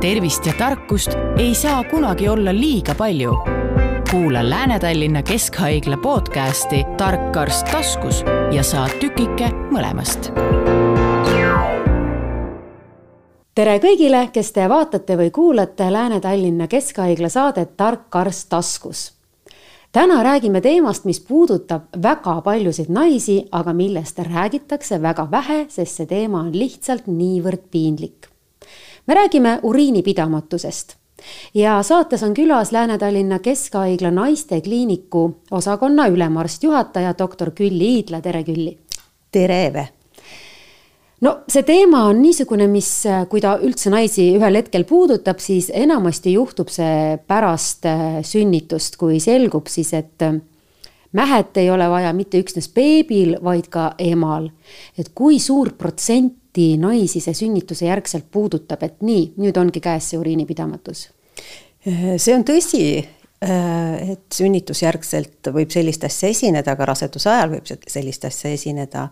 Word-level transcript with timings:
tervist 0.00 0.46
ja 0.46 0.52
tarkust 0.58 1.10
ei 1.38 1.54
saa 1.54 1.84
kunagi 1.84 2.28
olla 2.28 2.54
liiga 2.54 2.94
palju. 2.94 3.34
kuula 4.10 4.50
Lääne-Tallinna 4.50 5.22
Keskhaigla 5.22 5.96
podcasti 5.96 6.84
Tark 6.96 7.36
arst 7.36 7.66
taskus 7.72 8.24
ja 8.52 8.62
saa 8.62 8.88
tükike 9.00 9.50
mõlemast. 9.70 10.32
tere 13.54 13.78
kõigile, 13.78 14.30
kes 14.32 14.52
te 14.52 14.68
vaatate 14.68 15.16
või 15.16 15.30
kuulate 15.30 15.92
Lääne-Tallinna 15.92 16.66
Keskhaigla 16.66 17.28
saadet 17.28 17.76
Tark 17.76 18.16
arst 18.16 18.48
taskus 18.48 19.12
täna 19.92 20.22
räägime 20.22 20.60
teemast, 20.60 21.04
mis 21.04 21.20
puudutab 21.20 21.82
väga 22.02 22.40
paljusid 22.40 22.88
naisi, 22.88 23.48
aga 23.52 23.72
millest 23.72 24.18
räägitakse 24.18 25.02
väga 25.02 25.30
vähe, 25.30 25.66
sest 25.68 25.96
see 25.96 26.06
teema 26.06 26.40
on 26.40 26.52
lihtsalt 26.56 27.06
niivõrd 27.06 27.68
piinlik 27.70 28.29
me 29.06 29.14
räägime 29.14 29.58
uriinipidamatusest 29.62 30.96
ja 31.54 31.82
saates 31.82 32.22
on 32.22 32.34
külas 32.34 32.72
Lääne-Tallinna 32.72 33.38
Keskhaigla 33.38 34.10
naistekliiniku 34.10 35.36
osakonna 35.50 36.06
ülemarst, 36.08 36.62
juhataja 36.62 37.14
doktor 37.18 37.50
Külli 37.50 37.94
Iidla, 37.94 38.20
tere 38.20 38.44
Külli. 38.44 38.78
tere 39.32 39.66
Eve 39.66 39.88
no 41.20 41.34
see 41.48 41.64
teema 41.66 42.04
on 42.08 42.22
niisugune, 42.22 42.66
mis, 42.70 42.90
kui 43.30 43.42
ta 43.44 43.56
üldse 43.62 43.92
naisi 43.92 44.30
ühel 44.36 44.60
hetkel 44.60 44.86
puudutab, 44.88 45.40
siis 45.42 45.70
enamasti 45.74 46.34
juhtub 46.36 46.72
see 46.72 47.18
pärast 47.28 47.88
äh, 47.88 48.20
sünnitust, 48.26 48.96
kui 49.00 49.20
selgub 49.22 49.68
siis, 49.70 49.92
et 49.96 50.24
äh, 50.26 50.40
mähet 51.12 51.56
ei 51.60 51.70
ole 51.70 51.88
vaja 51.90 52.12
mitte 52.16 52.40
üksnes 52.40 52.70
beebil, 52.74 53.36
vaid 53.44 53.68
ka 53.72 53.92
emal. 53.98 54.50
et 54.98 55.12
kui 55.14 55.38
suur 55.40 55.74
protsent 55.78 56.39
tihti 56.52 56.76
naisi 56.78 57.20
see 57.20 57.34
sünnituse 57.34 57.86
järgselt 57.86 58.26
puudutab, 58.30 58.82
et 58.82 59.00
nii, 59.02 59.34
nüüd 59.38 59.56
ongi 59.56 59.80
käes 59.80 60.10
see 60.10 60.18
uriinipidamatus? 60.18 61.10
see 61.80 62.34
on 62.34 62.42
tõsi, 62.44 63.00
et 63.40 64.34
sünnitusjärgselt 64.34 65.48
võib 65.54 65.70
sellist 65.72 66.04
asja 66.04 66.28
esineda, 66.28 66.74
ka 66.76 66.84
raseduse 66.84 67.30
ajal 67.30 67.54
võib 67.54 67.70
sellist 67.88 68.24
asja 68.24 68.50
esineda. 68.50 69.08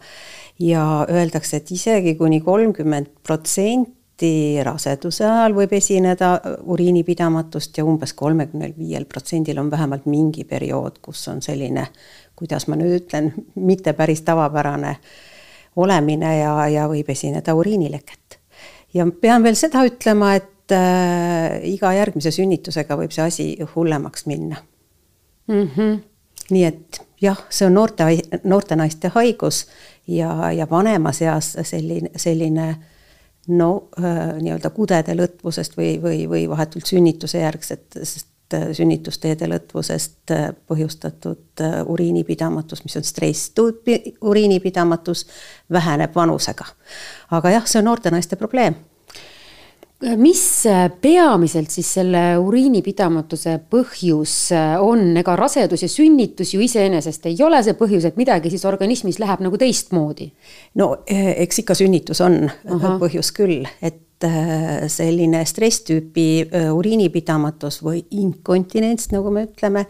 ja 0.58 1.06
öeldakse, 1.08 1.56
et 1.56 1.70
isegi 1.70 2.14
kuni 2.14 2.40
kolmkümmend 2.40 3.06
protsenti 3.22 4.60
raseduse 4.62 5.24
ajal 5.24 5.54
võib 5.54 5.72
esineda 5.72 6.40
uriinipidamatust 6.66 7.78
ja 7.78 7.84
umbes 7.84 8.12
kolmekümnel 8.12 8.74
viiel 8.76 9.06
protsendil 9.06 9.58
on 9.58 9.70
vähemalt 9.70 10.06
mingi 10.06 10.44
periood, 10.44 10.98
kus 11.00 11.28
on 11.28 11.40
selline, 11.42 11.86
kuidas 12.36 12.68
ma 12.68 12.76
nüüd 12.76 13.00
ütlen, 13.00 13.32
mitte 13.54 13.92
päris 13.92 14.20
tavapärane 14.26 14.90
äh, 14.90 14.98
olemine 15.76 16.38
ja, 16.38 16.52
ja 16.68 16.86
võib 16.90 17.10
esineda 17.10 17.54
uriinileket. 17.54 18.38
ja 18.94 19.06
pean 19.20 19.42
veel 19.42 19.56
seda 19.58 19.84
ütlema, 19.86 20.34
et 20.38 20.74
äh, 20.74 21.58
iga 21.68 21.92
järgmise 21.96 22.32
sünnitusega 22.34 22.96
võib 22.96 23.12
see 23.14 23.24
asi 23.24 23.48
hullemaks 23.74 24.26
minna 24.26 24.56
mm. 25.48 25.68
-hmm. 25.76 25.98
nii 26.50 26.64
et 26.64 27.02
jah, 27.20 27.44
see 27.50 27.66
on 27.66 27.74
noorte, 27.74 28.06
noorte 28.44 28.76
naiste 28.76 29.12
haigus 29.14 29.66
ja, 30.06 30.52
ja 30.52 30.66
vanemas 30.70 31.22
eas 31.22 31.56
selline, 31.62 32.10
selline 32.16 32.74
no 33.48 33.88
äh, 33.98 34.34
nii-öelda 34.40 34.70
kudede 34.70 35.14
lõtvusest 35.14 35.76
või, 35.76 35.96
või, 36.02 36.26
või 36.28 36.48
vahetult 36.48 36.86
sünnituse 36.86 37.38
järgsetest 37.38 38.28
Äh, 38.28 38.37
sünnitusteede 38.72 39.48
lõtvusest 39.50 40.32
äh, 40.34 40.50
põhjustatud 40.68 41.62
äh, 41.64 41.80
uriinipidamatus, 41.86 42.84
mis 42.84 42.96
on 42.96 43.06
stress, 43.06 43.52
uriinipidamatus, 44.20 45.26
väheneb 45.72 46.14
vanusega. 46.14 46.64
aga 47.30 47.56
jah, 47.58 47.66
see 47.66 47.82
on 47.82 47.90
noorte 47.90 48.14
naiste 48.14 48.36
probleem 48.36 48.78
mis 50.16 50.62
peamiselt 51.02 51.72
siis 51.74 51.88
selle 51.96 52.20
uriinipidamatuse 52.38 53.56
põhjus 53.66 54.34
on, 54.78 55.16
ega 55.18 55.34
rasedus 55.34 55.82
ja 55.82 55.88
sünnitus 55.90 56.52
ju 56.54 56.60
iseenesest 56.62 57.26
ei 57.26 57.40
ole 57.42 57.58
see 57.66 57.74
põhjus, 57.74 58.06
et 58.06 58.20
midagi 58.20 58.52
siis 58.52 58.62
organismis 58.70 59.18
läheb 59.18 59.42
nagu 59.42 59.58
teistmoodi? 59.58 60.30
no 60.78 60.92
eks 61.08 61.64
ikka 61.64 61.74
sünnitus 61.74 62.22
on 62.22 62.44
Aha. 62.46 62.94
põhjus 63.02 63.32
küll, 63.34 63.66
et 63.82 63.98
Äh, 63.98 64.07
selline 64.90 65.44
stresstüüpi 65.46 66.26
äh, 66.42 66.68
uriinipidamatus 66.74 67.82
või 67.84 68.02
inkontinents, 68.10 69.12
nagu 69.14 69.30
me 69.34 69.46
ütleme, 69.46 69.84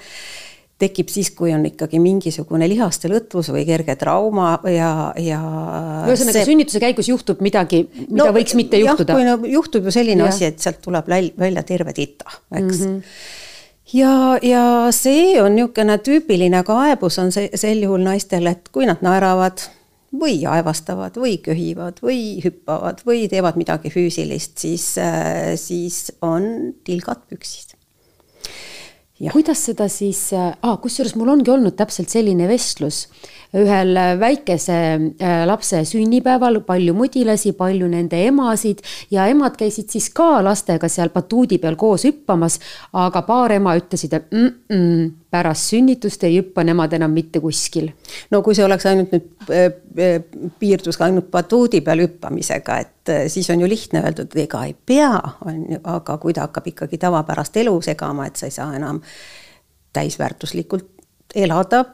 tekib 0.78 1.08
siis, 1.10 1.32
kui 1.34 1.50
on 1.54 1.64
ikkagi 1.66 1.98
mingisugune 2.02 2.68
lihaste 2.70 3.10
lõtvus 3.10 3.50
või 3.50 3.64
kerge 3.66 3.96
trauma 3.98 4.52
ja, 4.70 4.92
ja. 5.18 5.40
ühesõnaga 6.06 6.36
see... 6.38 6.46
sünnituse 6.52 6.82
käigus 6.82 7.08
juhtub 7.10 7.42
midagi, 7.42 7.82
mida 8.04 8.28
no, 8.28 8.30
võiks 8.36 8.54
mitte 8.58 8.78
juhtuda. 8.78 9.16
kui 9.16 9.26
no 9.26 9.34
juhtub 9.48 9.88
ju 9.88 9.94
selline 9.94 10.22
ja. 10.22 10.30
asi, 10.30 10.46
et 10.52 10.62
sealt 10.62 10.78
tuleb 10.84 11.10
välja 11.10 11.66
terve 11.66 11.96
tita, 11.96 12.30
eks 12.52 12.84
mm. 12.84 12.96
-hmm 12.96 13.36
ja, 13.92 14.38
ja 14.42 14.62
see 14.92 15.40
on 15.40 15.54
niisugune 15.56 15.98
tüüpiline 16.04 16.62
kaebus 16.66 17.18
on 17.22 17.32
see 17.32 17.48
sel 17.56 17.82
juhul 17.82 18.04
naistel, 18.04 18.46
et 18.50 18.68
kui 18.72 18.86
nad 18.88 19.00
naeravad 19.04 19.64
või 20.20 20.42
aevastavad 20.48 21.16
või 21.20 21.38
köhivad 21.44 22.02
või 22.04 22.38
hüppavad 22.44 23.02
või 23.06 23.26
teevad 23.30 23.58
midagi 23.60 23.92
füüsilist, 23.94 24.58
siis, 24.58 24.90
äh, 24.98 25.54
siis 25.56 26.12
on 26.22 26.74
tilgad 26.84 27.24
püksis. 27.30 27.74
kuidas 29.32 29.64
seda 29.66 29.88
siis 29.90 30.30
ah,, 30.32 30.78
kusjuures 30.78 31.16
mul 31.18 31.32
ongi 31.32 31.50
olnud 31.50 31.74
täpselt 31.76 32.10
selline 32.10 32.46
vestlus 32.48 33.06
ühel 33.56 33.96
väikese 34.20 34.76
äh, 34.76 35.44
lapse 35.48 35.80
sünnipäeval 35.88 36.60
palju 36.66 36.94
mudilasi, 36.96 37.54
palju 37.56 37.88
nende 37.88 38.20
emasid 38.28 38.82
ja 39.10 39.26
emad 39.30 39.56
käisid 39.58 39.88
siis 39.92 40.10
ka 40.14 40.42
lastega 40.44 40.90
seal 40.92 41.12
batuudi 41.14 41.60
peal 41.62 41.78
koos 41.80 42.04
hüppamas, 42.08 42.58
aga 42.92 43.22
paar 43.24 43.56
ema 43.56 43.76
ütlesid, 43.78 44.14
et 44.14 44.32
mm 44.32 44.50
-mm, 44.68 45.10
pärast 45.30 45.72
sünnitust 45.72 46.24
ei 46.24 46.38
hüppa 46.38 46.64
nemad 46.64 46.92
enam 46.96 47.12
mitte 47.12 47.40
kuskil. 47.40 47.90
no 48.30 48.42
kui 48.42 48.56
see 48.56 48.64
oleks 48.64 48.86
ainult 48.90 49.14
nüüd, 49.14 49.30
äh, 49.52 49.66
äh, 50.04 50.20
piirdus 50.58 51.00
ainult 51.04 51.30
batuudi 51.30 51.80
peal 51.84 52.04
hüppamisega, 52.04 52.78
et 52.78 53.14
siis 53.32 53.50
on 53.50 53.60
ju 53.60 53.68
lihtne 53.68 54.02
öelda, 54.04 54.26
et 54.28 54.36
ega 54.44 54.64
ei 54.68 54.76
pea, 54.86 55.12
on 55.46 55.64
ju, 55.74 55.80
aga 55.96 56.18
kui 56.18 56.36
ta 56.36 56.46
hakkab 56.48 56.70
ikkagi 56.72 57.00
tavapärast 57.00 57.56
elu 57.56 57.74
segama, 57.84 58.28
et 58.28 58.36
sa 58.36 58.48
ei 58.48 58.54
saa 58.54 58.74
enam 58.76 59.00
täisväärtuslikult 59.96 61.36
elada, 61.36 61.84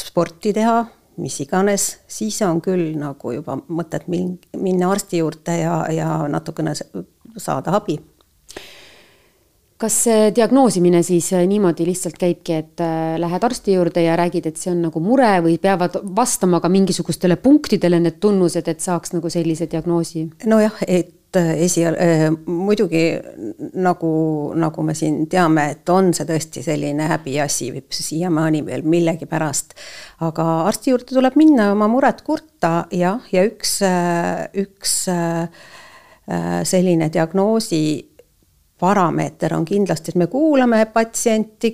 sporti 0.00 0.52
teha 0.56 0.82
mis 1.16 1.40
iganes, 1.44 1.86
siis 2.08 2.38
on 2.46 2.60
küll 2.64 2.94
nagu 2.98 3.34
juba 3.34 3.58
mõtet 3.68 4.08
minna 4.08 4.90
arsti 4.92 5.20
juurde 5.20 5.56
ja, 5.60 5.74
ja 5.92 6.08
natukene 6.30 6.72
saada 7.36 7.76
abi. 7.76 7.98
Kas 9.82 9.96
see 10.06 10.28
diagnoosimine 10.36 11.02
siis 11.06 11.32
niimoodi 11.50 11.86
lihtsalt 11.88 12.18
käibki, 12.20 12.58
et 12.62 12.82
äh, 12.84 13.16
lähed 13.22 13.48
arsti 13.48 13.74
juurde 13.74 14.04
ja 14.04 14.14
räägid, 14.20 14.46
et 14.46 14.60
see 14.60 14.70
on 14.74 14.84
nagu 14.86 15.02
mure 15.02 15.32
või 15.44 15.56
peavad 15.62 15.98
vastama 16.16 16.62
ka 16.62 16.70
mingisugustele 16.72 17.36
punktidele 17.42 17.98
need 18.02 18.20
tunnused, 18.22 18.68
et 18.68 18.84
saaks 18.84 19.16
nagu 19.16 19.32
sellise 19.32 19.66
diagnoosi? 19.70 20.28
nojah, 20.46 20.78
et 20.86 21.18
Äh, 21.36 21.62
esi-, 21.64 21.84
äh, 21.86 22.30
muidugi 22.46 23.20
nagu, 23.74 24.08
nagu 24.54 24.82
me 24.84 24.92
siin 24.94 25.22
teame, 25.32 25.64
et 25.72 25.88
on 25.88 26.10
see 26.12 26.26
tõesti 26.28 26.60
selline 26.60 27.06
häbiasi 27.08 27.70
siiamaani 27.88 28.60
veel 28.66 28.84
millegipärast. 28.84 29.72
aga 30.20 30.44
arsti 30.68 30.92
juurde 30.92 31.14
tuleb 31.16 31.38
minna 31.40 31.70
oma 31.72 31.88
muret 31.88 32.20
kurta 32.26 32.84
jah, 32.92 33.24
ja 33.32 33.46
üks, 33.48 33.78
äh, 33.86 34.44
üks 34.52 35.06
selline 36.68 37.08
diagnoosi 37.12 38.11
parameeter 38.82 39.54
on 39.54 39.64
kindlasti, 39.64 40.10
et 40.10 40.18
me 40.18 40.26
kuulame 40.26 40.80
patsienti, 40.90 41.70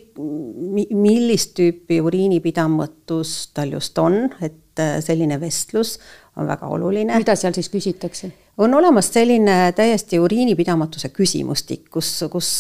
millist 0.93 1.55
tüüpi 1.57 2.03
uriinipidamatus 2.05 3.33
tal 3.57 3.73
just 3.79 3.99
on, 4.03 4.27
et 4.45 4.83
selline 5.01 5.41
vestlus 5.41 5.97
on 6.37 6.47
väga 6.47 6.69
oluline. 6.69 7.17
mida 7.17 7.37
seal 7.37 7.57
siis 7.57 7.73
küsitakse? 7.73 8.31
on 8.59 8.75
olemas 8.75 9.09
selline 9.15 9.73
täiesti 9.73 10.19
uriinipidamatuse 10.21 11.09
küsimustik, 11.15 11.89
kus, 11.91 12.13
kus, 12.31 12.53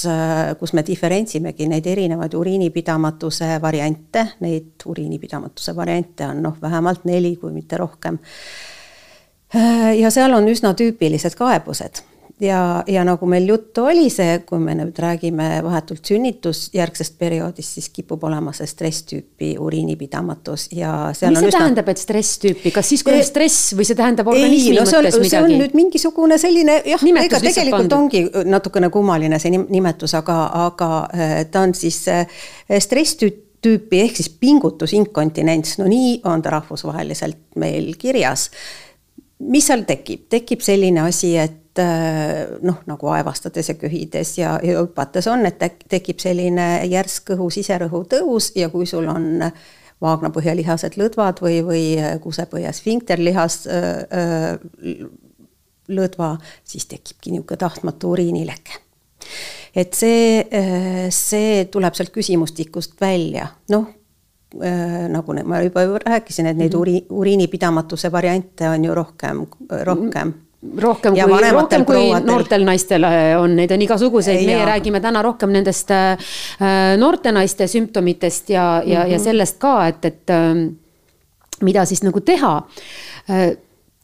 kus 0.59 0.73
me 0.73 0.85
diferentsimegi 0.87 1.69
neid 1.69 1.87
erinevaid 1.87 2.35
uriinipidamatuse 2.39 3.57
variante, 3.63 4.27
neid 4.41 4.87
uriinipidamatuse 4.87 5.77
variante 5.77 6.27
on 6.27 6.43
noh, 6.43 6.61
vähemalt 6.63 7.05
neli, 7.05 7.37
kui 7.37 7.53
mitte 7.53 7.77
rohkem. 7.77 8.19
ja 10.03 10.11
seal 10.11 10.33
on 10.33 10.49
üsna 10.49 10.73
tüüpilised 10.79 11.37
kaebused 11.37 12.01
ja, 12.41 12.85
ja 12.87 13.05
nagu 13.07 13.27
meil 13.31 13.49
juttu 13.49 13.85
oli, 13.89 14.09
see, 14.13 14.39
kui 14.47 14.61
me 14.63 14.75
nüüd 14.79 14.99
räägime 15.03 15.49
vahetult 15.65 16.07
sünnitusjärgsest 16.07 17.17
perioodist, 17.19 17.79
siis 17.79 17.89
kipub 17.95 18.23
olema 18.29 18.53
see 18.57 18.69
stresstüüpi 18.71 19.55
uriinipidamatus 19.63 20.69
ja 20.77 20.93
seal 21.17 21.35
mis 21.35 21.43
see 21.45 21.51
üsna... 21.53 21.65
tähendab, 21.65 21.91
et 21.93 22.03
stresstüüpi, 22.03 22.73
kas 22.75 22.93
siis, 22.93 23.05
kui 23.07 23.17
on 23.17 23.27
stress 23.27 23.75
või 23.79 23.89
see 23.89 23.99
tähendab 23.99 24.31
organismi 24.31 24.77
ei, 24.77 24.79
no, 24.79 24.87
see 24.87 25.01
on, 25.01 25.09
mõttes 25.09 25.19
midagi? 25.19 25.35
see 25.35 25.45
on 25.45 25.65
nüüd 25.65 25.77
mingisugune 25.79 26.39
selline 26.41 26.79
jah, 26.87 27.05
ega 27.25 27.43
tegelikult 27.43 27.77
pandud. 27.79 27.99
ongi 27.99 28.49
natukene 28.49 28.93
kummaline 28.95 29.43
see 29.43 29.55
nimetus, 29.59 30.15
aga, 30.19 30.41
aga 30.69 30.91
äh, 31.13 31.37
ta 31.51 31.67
on 31.67 31.77
siis 31.79 32.05
äh, 32.13 32.27
stresstüüp 32.71 33.45
tüüpi 33.65 34.03
ehk 34.05 34.19
siis 34.21 34.29
pingutusinkontinents, 34.39 35.79
no 35.81 35.89
nii 35.91 36.21
on 36.31 36.43
ta 36.43 36.53
rahvusvaheliselt 36.55 37.59
meil 37.59 37.95
kirjas. 37.99 38.51
mis 39.39 39.67
seal 39.71 39.85
tekib, 39.87 40.25
tekib 40.31 40.63
selline 40.63 41.05
asi, 41.07 41.37
et 41.39 41.68
noh, 41.79 42.79
nagu 42.87 43.11
aevastades 43.15 43.69
ja 43.73 43.75
köhides 43.79 44.37
ja, 44.39 44.57
ja 44.63 44.81
hüpates 44.83 45.29
on, 45.31 45.47
et 45.49 45.61
tekib 45.89 46.23
selline 46.23 46.69
järsk 46.91 47.33
kõhu 47.33 47.51
siserõhu 47.55 48.05
tõus 48.11 48.53
ja 48.59 48.71
kui 48.73 48.87
sul 48.87 49.09
on 49.11 49.47
vaagnapõhjalihased 50.03 50.99
lõdvad 51.01 51.43
või, 51.43 51.61
või 51.67 51.85
kusepõhja 52.23 52.73
sfinkterlihas 52.77 53.65
lõdva, 55.89 56.35
siis 56.65 56.87
tekibki 56.87 57.33
niisugune 57.35 57.65
tahtmatu 57.65 58.13
uriinileke 58.15 58.85
et 59.79 59.95
see, 59.95 60.43
see 61.15 61.65
tuleb 61.73 61.97
sealt 61.97 62.13
küsimustikust 62.15 62.99
välja, 63.01 63.49
noh 63.73 63.95
nagu 65.13 65.35
ma 65.45 65.61
juba 65.61 65.83
rääkisin, 66.01 66.47
et 66.49 66.57
neid 66.57 66.73
mhm. 66.73 66.81
uri, 66.81 67.07
uriinipidamatuse 67.11 68.13
variante 68.13 68.69
on 68.69 68.85
ju 68.85 68.95
rohkem, 68.95 69.43
rohkem 69.85 70.33
rohkem 70.77 71.17
ja 71.17 71.27
kui, 71.29 71.51
rohkem 71.53 71.85
kui 71.89 72.03
noortel 72.25 72.65
naistel 72.67 73.07
on, 73.39 73.55
neid 73.59 73.73
on 73.75 73.85
igasuguseid, 73.85 74.43
meie 74.47 74.67
räägime 74.69 75.01
täna 75.05 75.23
rohkem 75.25 75.53
nendest 75.55 75.93
äh, 75.95 76.35
noorte 77.01 77.33
naiste 77.33 77.69
sümptomitest 77.71 78.51
ja, 78.51 78.83
ja 78.85 79.01
mm, 79.01 79.05
-hmm. 79.05 79.13
ja 79.13 79.17
mhm. 79.17 79.25
sellest 79.25 79.59
ka, 79.59 79.87
et, 79.87 80.05
et 80.05 80.31
äh, 80.31 80.69
mida 81.63 81.85
siis 81.85 82.03
nagu 82.03 82.21
teha 82.21 82.57
äh, 83.31 83.57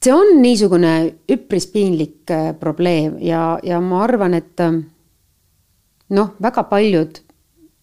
see 0.05 0.13
on 0.13 0.43
niisugune 0.43 1.15
üpris 1.33 1.67
piinlik 1.67 2.29
probleem 2.61 3.17
ja, 3.21 3.59
ja 3.63 3.81
ma 3.81 4.03
arvan, 4.05 4.35
et 4.35 4.61
noh, 6.09 6.35
väga 6.43 6.63
paljud 6.69 7.21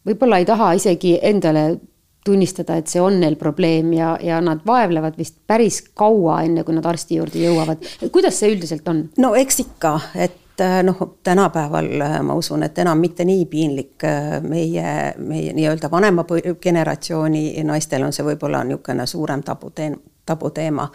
võib-olla 0.05 0.37
ei 0.41 0.45
taha 0.45 0.73
isegi 0.77 1.17
endale 1.21 1.79
tunnistada, 2.25 2.77
et 2.77 2.87
see 2.91 3.01
on 3.01 3.17
neil 3.21 3.35
probleem 3.39 3.93
ja, 3.93 4.13
ja 4.21 4.41
nad 4.41 4.61
vaevlevad 4.65 5.17
vist 5.17 5.39
päris 5.47 5.81
kaua, 5.97 6.41
enne 6.45 6.63
kui 6.63 6.75
nad 6.75 6.85
arsti 6.85 7.17
juurde 7.17 7.41
jõuavad. 7.41 7.87
kuidas 8.11 8.39
see 8.39 8.53
üldiselt 8.53 8.87
on? 8.87 9.03
no 9.21 9.33
eks 9.35 9.59
ikka, 9.63 9.95
et 10.15 10.61
äh, 10.61 10.79
noh, 10.85 11.01
tänapäeval 11.23 11.89
äh, 12.01 12.17
ma 12.25 12.37
usun, 12.37 12.63
et 12.67 12.77
enam 12.83 13.01
mitte 13.01 13.25
nii 13.25 13.45
piinlik 13.49 14.05
äh, 14.05 14.37
meie, 14.45 15.13
meie 15.17 15.53
nii-öelda 15.57 15.89
vanema 15.91 16.25
generatsiooni 16.61 17.63
naistel 17.65 18.05
on 18.05 18.13
see 18.13 18.25
võib-olla 18.25 18.63
niisugune 18.69 19.07
suurem 19.09 19.43
tabuteema, 19.43 19.97
tabuteema. 20.25 20.89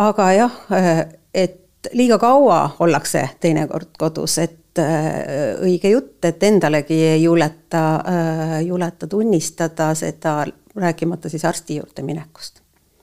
aga 0.00 0.32
jah, 0.32 0.56
et 1.34 1.92
liiga 1.92 2.18
kaua 2.18 2.62
ollakse 2.80 3.28
teinekord 3.40 3.92
kodus, 3.98 4.38
et 4.38 4.59
õige 4.78 5.90
jutt, 5.90 6.24
et 6.24 6.42
endalegi 6.46 6.94
ei 6.94 7.22
juleta, 7.22 7.82
juleta 8.64 9.06
tunnistada 9.10 9.94
seda, 9.98 10.44
rääkimata 10.76 11.28
siis 11.28 11.44
arsti 11.44 11.80
juurde 11.80 12.02
minekust 12.02 12.60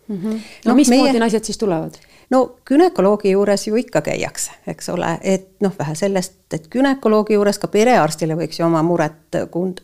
mm. 0.07 0.17
-hmm. 0.17 0.33
no, 0.65 0.71
no 0.71 0.75
mismoodi 0.75 1.11
meie... 1.11 1.19
naised 1.19 1.43
siis 1.43 1.57
tulevad? 1.57 1.99
no 2.29 2.55
günekoloogi 2.65 3.31
juures 3.31 3.67
ju 3.67 3.75
ikka 3.75 4.01
käiakse, 4.01 4.51
eks 4.67 4.89
ole, 4.89 5.17
et 5.21 5.49
noh, 5.63 5.73
vähe 5.79 5.95
sellest, 5.95 6.53
et 6.53 6.67
günekoloogi 6.71 7.33
juures 7.33 7.59
ka 7.59 7.67
perearstile 7.71 8.35
võiks 8.35 8.59
ju 8.59 8.65
oma 8.65 8.83
muret 8.83 9.37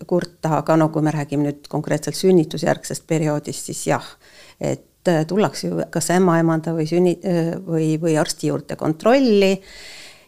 kurta, 0.07 0.57
aga 0.57 0.77
no 0.77 0.89
kui 0.89 1.01
me 1.01 1.11
räägime 1.11 1.47
nüüd 1.47 1.69
konkreetselt 1.69 2.15
sünnitusjärgsest 2.15 3.07
perioodist, 3.07 3.71
siis 3.71 3.87
jah, 3.87 4.05
et 4.59 5.11
tullakse 5.27 5.67
ju 5.67 5.81
kas 5.91 6.09
ämmaemanda 6.15 6.71
või 6.75 6.87
sünni- 6.87 7.19
või, 7.67 7.95
või 8.01 8.17
arsti 8.19 8.47
juurde 8.47 8.75
kontrolli 8.79 9.59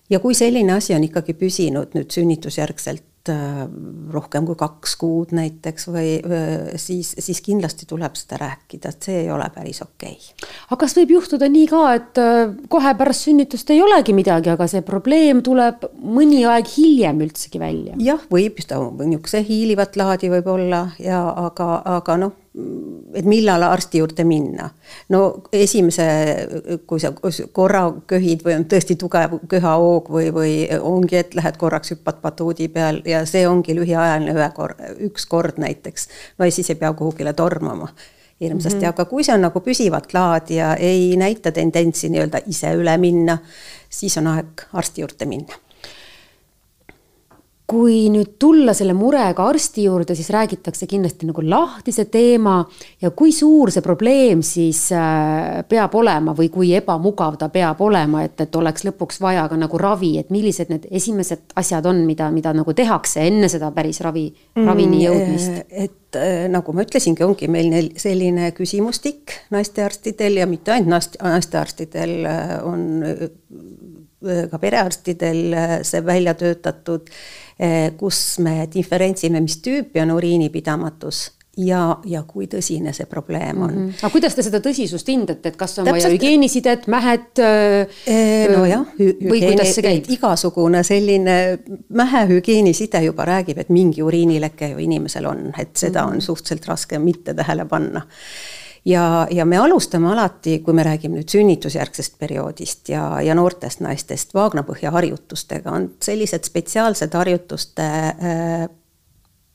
ja 0.10 0.22
kui 0.24 0.38
selline 0.38 0.78
asi 0.78 0.96
on 0.96 1.04
ikkagi 1.08 1.36
püsinud 1.38 1.96
nüüd 1.98 2.14
sünnitusjärgselt 2.14 3.32
äh, 3.32 3.64
rohkem 4.14 4.46
kui 4.48 4.58
kaks 4.60 4.96
kuud 5.02 5.34
näiteks 5.36 5.90
või 5.90 6.12
siis, 6.82 7.14
siis 7.20 7.42
kindlasti 7.46 7.88
tuleb 7.90 8.18
seda 8.20 8.40
rääkida, 8.44 8.94
et 8.94 9.10
see 9.10 9.24
ei 9.24 9.32
ole 9.34 9.48
päris 9.56 9.82
okei 9.86 10.14
okay.. 10.14 10.54
aga 10.70 10.80
kas 10.86 10.96
võib 11.00 11.16
juhtuda 11.18 11.50
nii 11.52 11.68
ka, 11.72 11.84
et 11.98 12.22
äh, 12.22 12.54
kohe 12.72 12.94
pärast 13.00 13.28
sünnitust 13.30 13.74
ei 13.74 13.82
olegi 13.86 14.16
midagi, 14.18 14.54
aga 14.54 14.70
see 14.72 14.86
probleem 14.86 15.42
tuleb 15.46 15.88
mõni 16.02 16.46
aeg 16.50 16.70
hiljem 16.78 17.26
üldsegi 17.26 17.62
välja? 17.62 18.00
jah, 18.00 18.26
võib, 18.32 18.62
niisuguse 18.62 19.44
hiilivat 19.48 19.98
laadi 20.00 20.32
võib 20.34 20.50
olla 20.58 20.88
ja 21.02 21.26
aga, 21.48 21.80
aga 21.98 22.20
noh 22.26 22.42
et 23.16 23.26
millal 23.26 23.64
arsti 23.64 24.00
juurde 24.00 24.24
minna. 24.24 24.70
no 25.10 25.22
esimese, 25.54 26.06
kui 26.88 27.00
sa 27.00 27.12
korra 27.52 27.84
köhid 28.08 28.44
või 28.46 28.56
on 28.60 28.66
tõesti 28.72 28.96
tugev 29.00 29.38
köhahoog 29.52 30.10
või, 30.12 30.32
või 30.36 30.54
ongi, 30.80 31.20
et 31.20 31.36
lähed 31.36 31.58
korraks, 31.60 31.92
hüppad 31.96 32.22
batuudi 32.24 32.68
peal 32.72 33.02
ja 33.06 33.26
see 33.30 33.48
ongi 33.48 33.76
lühiajaline 33.76 34.36
ühe 34.36 34.50
kord, 34.56 34.82
üks 35.10 35.28
kord 35.32 35.60
näiteks. 35.62 36.08
no 36.40 36.46
ja 36.46 36.52
siis 36.52 36.70
ei 36.72 36.80
pea 36.80 36.94
kuhugile 36.94 37.34
tormama 37.34 37.92
hirmsasti 38.40 38.80
mm, 38.80 38.84
-hmm. 38.84 38.90
aga 38.90 39.06
kui 39.06 39.24
see 39.24 39.36
on 39.36 39.46
nagu 39.48 39.60
püsivat 39.60 40.14
laadi 40.14 40.56
ja 40.56 40.76
ei 40.76 41.16
näita 41.18 41.52
tendentsi 41.52 42.10
nii-öelda 42.10 42.42
ise 42.48 42.74
üle 42.76 42.98
minna, 42.98 43.38
siis 43.90 44.18
on 44.18 44.28
aeg 44.28 44.68
arsti 44.74 45.02
juurde 45.02 45.26
minna 45.26 45.65
kui 47.66 48.12
nüüd 48.14 48.36
tulla 48.38 48.76
selle 48.78 48.94
murega 48.94 49.48
arsti 49.50 49.88
juurde, 49.88 50.14
siis 50.16 50.30
räägitakse 50.34 50.86
kindlasti 50.90 51.26
nagu 51.26 51.42
lahti 51.42 51.90
see 51.96 52.06
teema 52.14 52.60
ja 53.02 53.10
kui 53.18 53.34
suur 53.34 53.72
see 53.74 53.82
probleem 53.86 54.44
siis 54.46 54.84
äh, 54.94 55.64
peab 55.70 55.96
olema 55.98 56.36
või 56.38 56.52
kui 56.54 56.70
ebamugav 56.78 57.40
ta 57.42 57.50
peab 57.50 57.82
olema, 57.82 58.22
et, 58.28 58.38
et 58.46 58.60
oleks 58.60 58.86
lõpuks 58.86 59.18
vaja 59.22 59.48
ka 59.50 59.58
nagu 59.58 59.82
ravi, 59.82 60.14
et 60.22 60.30
millised 60.34 60.70
need 60.70 60.86
esimesed 60.92 61.58
asjad 61.58 61.90
on, 61.90 62.04
mida, 62.06 62.30
mida 62.34 62.54
nagu 62.54 62.78
tehakse 62.78 63.26
enne 63.26 63.50
seda 63.50 63.72
päris 63.74 64.02
ravi, 64.06 64.28
ravini 64.60 65.02
mm, 65.02 65.04
jõudmist? 65.08 65.60
et 65.72 66.22
äh, 66.22 66.46
nagu 66.54 66.78
ma 66.78 66.86
ütlesingi, 66.86 67.26
ongi 67.26 67.50
meil 67.50 67.74
neil 67.74 67.92
selline 67.98 68.54
küsimustik 68.54 69.40
naistearstidel 69.56 70.38
ja 70.44 70.50
mitte 70.50 70.78
ainult 70.78 71.18
naistearstidel 71.18 72.18
äh, 72.30 72.58
on 72.62 72.86
ka 74.52 74.58
perearstidel 74.60 75.56
see 75.84 76.06
välja 76.06 76.34
töötatud 76.34 77.12
Eh, 77.56 77.94
kus 77.96 78.36
me 78.44 78.66
diferentsime, 78.68 79.40
mis 79.40 79.62
tüüpi 79.64 80.02
on 80.04 80.10
uriinipidamatus 80.12 81.20
ja, 81.64 82.02
ja 82.04 82.26
kui 82.28 82.50
tõsine 82.52 82.92
see 82.92 83.08
probleem 83.08 83.62
on 83.62 83.70
mm. 83.72 83.86
-hmm. 83.86 84.02
aga 84.02 84.10
kuidas 84.12 84.36
te 84.36 84.44
seda 84.44 84.60
tõsisust 84.60 85.08
hindate, 85.08 85.54
et 85.54 85.56
kas 85.56 85.80
on 85.80 85.88
Täpselt... 85.88 86.04
vaja 86.04 86.12
hügieenisidet, 86.12 86.90
mähet 86.92 87.40
nojah, 88.52 88.84
või 89.00 89.40
kuidas 89.40 89.72
see 89.72 89.86
käib? 89.88 90.12
igasugune 90.18 90.84
selline 90.84 91.38
mähe 91.88 92.26
hügieeniside 92.34 93.06
juba 93.08 93.24
räägib, 93.32 93.64
et 93.64 93.72
mingi 93.72 94.04
uriinileke 94.04 94.74
ju 94.74 94.84
inimesel 94.84 95.32
on, 95.32 95.54
et 95.58 95.72
seda 95.80 96.04
mm 96.04 96.10
-hmm. 96.10 96.16
on 96.16 96.22
suhteliselt 96.22 96.68
raske 96.68 97.00
mitte 97.00 97.34
tähele 97.34 97.66
panna 97.66 98.04
ja, 98.86 99.28
ja 99.32 99.46
me 99.46 99.58
alustame 99.58 100.12
alati, 100.12 100.60
kui 100.66 100.74
me 100.78 100.86
räägime 100.86 101.20
nüüd 101.20 101.32
sünnitusjärgsest 101.32 102.20
perioodist 102.22 102.90
ja, 102.94 103.08
ja 103.26 103.36
noortest 103.38 103.82
naistest, 103.86 104.34
vaagnapõhja 104.38 104.94
harjutustega, 104.96 105.74
on 105.74 105.90
sellised 106.06 106.48
spetsiaalsed 106.48 107.18
harjutuste 107.18 107.88
äh, 108.14 108.68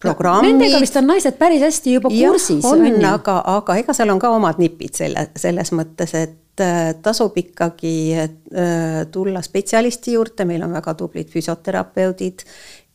programmid. 0.01 0.55
Nendega 0.57 0.83
vist 0.83 0.99
on 0.99 1.09
naised 1.11 1.39
päris 1.39 1.63
hästi 1.65 1.97
juba 1.99 2.13
kursis. 2.13 2.65
on, 2.65 2.85
on, 2.89 3.01
aga, 3.13 3.39
aga 3.57 3.79
ega 3.83 3.97
seal 3.97 4.13
on 4.13 4.21
ka 4.23 4.33
omad 4.35 4.61
nipid 4.63 4.99
selle, 4.99 5.29
selles 5.39 5.73
mõttes, 5.77 6.15
et 6.19 6.65
äh, 6.65 6.93
tasub 7.03 7.37
ikkagi 7.39 7.97
äh, 8.19 8.29
tulla 9.13 9.45
spetsialisti 9.47 10.19
juurde, 10.19 10.49
meil 10.49 10.67
on 10.67 10.75
väga 10.81 10.97
tublid 10.99 11.31
füsioterapeudid, 11.33 12.47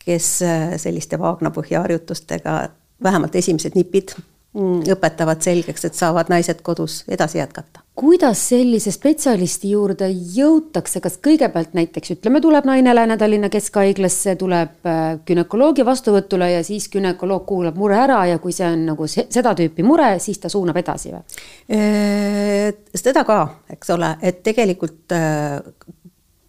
kes 0.06 0.32
äh, 0.46 0.76
selliste 0.82 1.20
vaagnapõhja 1.22 1.86
harjutustega 1.86 2.60
vähemalt 3.04 3.36
esimesed 3.36 3.76
nipid 3.76 4.16
õpetavad 4.56 5.42
selgeks, 5.44 5.84
et 5.88 5.98
saavad 5.98 6.30
naised 6.32 6.62
kodus 6.64 7.04
edasi 7.12 7.38
jätkata. 7.38 7.82
kuidas 7.96 8.40
sellise 8.50 8.92
spetsialisti 8.92 9.70
juurde 9.72 10.10
jõutakse, 10.12 11.00
kas 11.00 11.16
kõigepealt 11.24 11.76
näiteks 11.78 12.12
ütleme, 12.18 12.42
tuleb 12.44 12.66
naine 12.68 12.96
Lääne-Tallinna 12.96 13.50
Keskhaiglasse, 13.50 14.36
tuleb 14.36 14.88
äh, 14.88 15.04
günekoloogi 15.28 15.86
vastuvõtule 15.86 16.52
ja 16.52 16.64
siis 16.64 16.90
gümnakoloog 16.92 17.46
kuulab 17.48 17.80
mure 17.80 18.00
ära 18.00 18.26
ja 18.28 18.40
kui 18.40 18.56
see 18.56 18.68
on 18.68 18.86
nagu 18.92 19.08
seda 19.08 19.56
tüüpi 19.56 19.84
mure, 19.84 20.18
siis 20.20 20.40
ta 20.44 20.52
suunab 20.52 20.80
edasi 20.84 21.14
või? 21.16 21.24
Äh, 21.72 22.74
seda 22.96 23.24
ka, 23.28 23.42
eks 23.76 23.96
ole, 23.96 24.16
et 24.22 24.44
tegelikult 24.44 25.16
äh, 25.16 25.62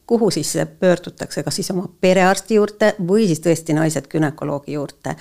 kuhu 0.06 0.30
siis 0.30 0.54
pöördutakse, 0.80 1.42
kas 1.42 1.54
siis 1.54 1.70
oma 1.70 1.88
perearsti 2.00 2.54
juurde 2.54 2.92
või 3.08 3.26
siis 3.26 3.40
tõesti 3.42 3.74
naised 3.74 4.06
günekoloogi 4.10 4.72
juurde. 4.72 5.16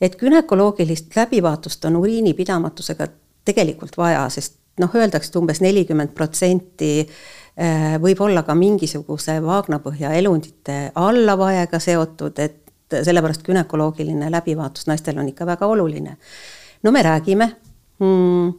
et 0.00 0.16
günekoloogilist 0.16 1.16
läbivaatust 1.16 1.84
on 1.84 1.96
uriinipidamatusega 1.96 3.08
tegelikult 3.44 3.96
vaja, 3.96 4.28
sest 4.28 4.54
noh, 4.80 4.94
öeldakse, 4.94 5.30
et 5.30 5.36
umbes 5.36 5.60
nelikümmend 5.60 6.14
protsenti 6.14 6.92
äh, 7.02 7.96
võib 8.02 8.20
olla 8.20 8.42
ka 8.46 8.54
mingisuguse 8.54 9.40
vaagnapõhja 9.42 10.12
elundite 10.20 10.78
allavaega 10.94 11.80
seotud, 11.82 12.38
et 12.38 13.02
sellepärast 13.02 13.42
günekoloogiline 13.44 14.30
läbivaatus 14.32 14.86
naistel 14.86 15.18
on 15.18 15.28
ikka 15.28 15.46
väga 15.46 15.66
oluline. 15.66 16.16
no 16.82 16.92
me 16.92 17.02
räägime 17.02 17.56
hmm, 17.98 18.52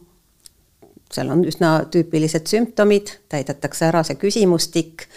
seal 1.12 1.30
on 1.32 1.44
üsna 1.48 1.72
tüüpilised 1.90 2.46
sümptomid, 2.50 3.16
täidetakse 3.28 3.88
ära 3.88 4.02
see 4.06 4.18
küsimustik 4.20 5.08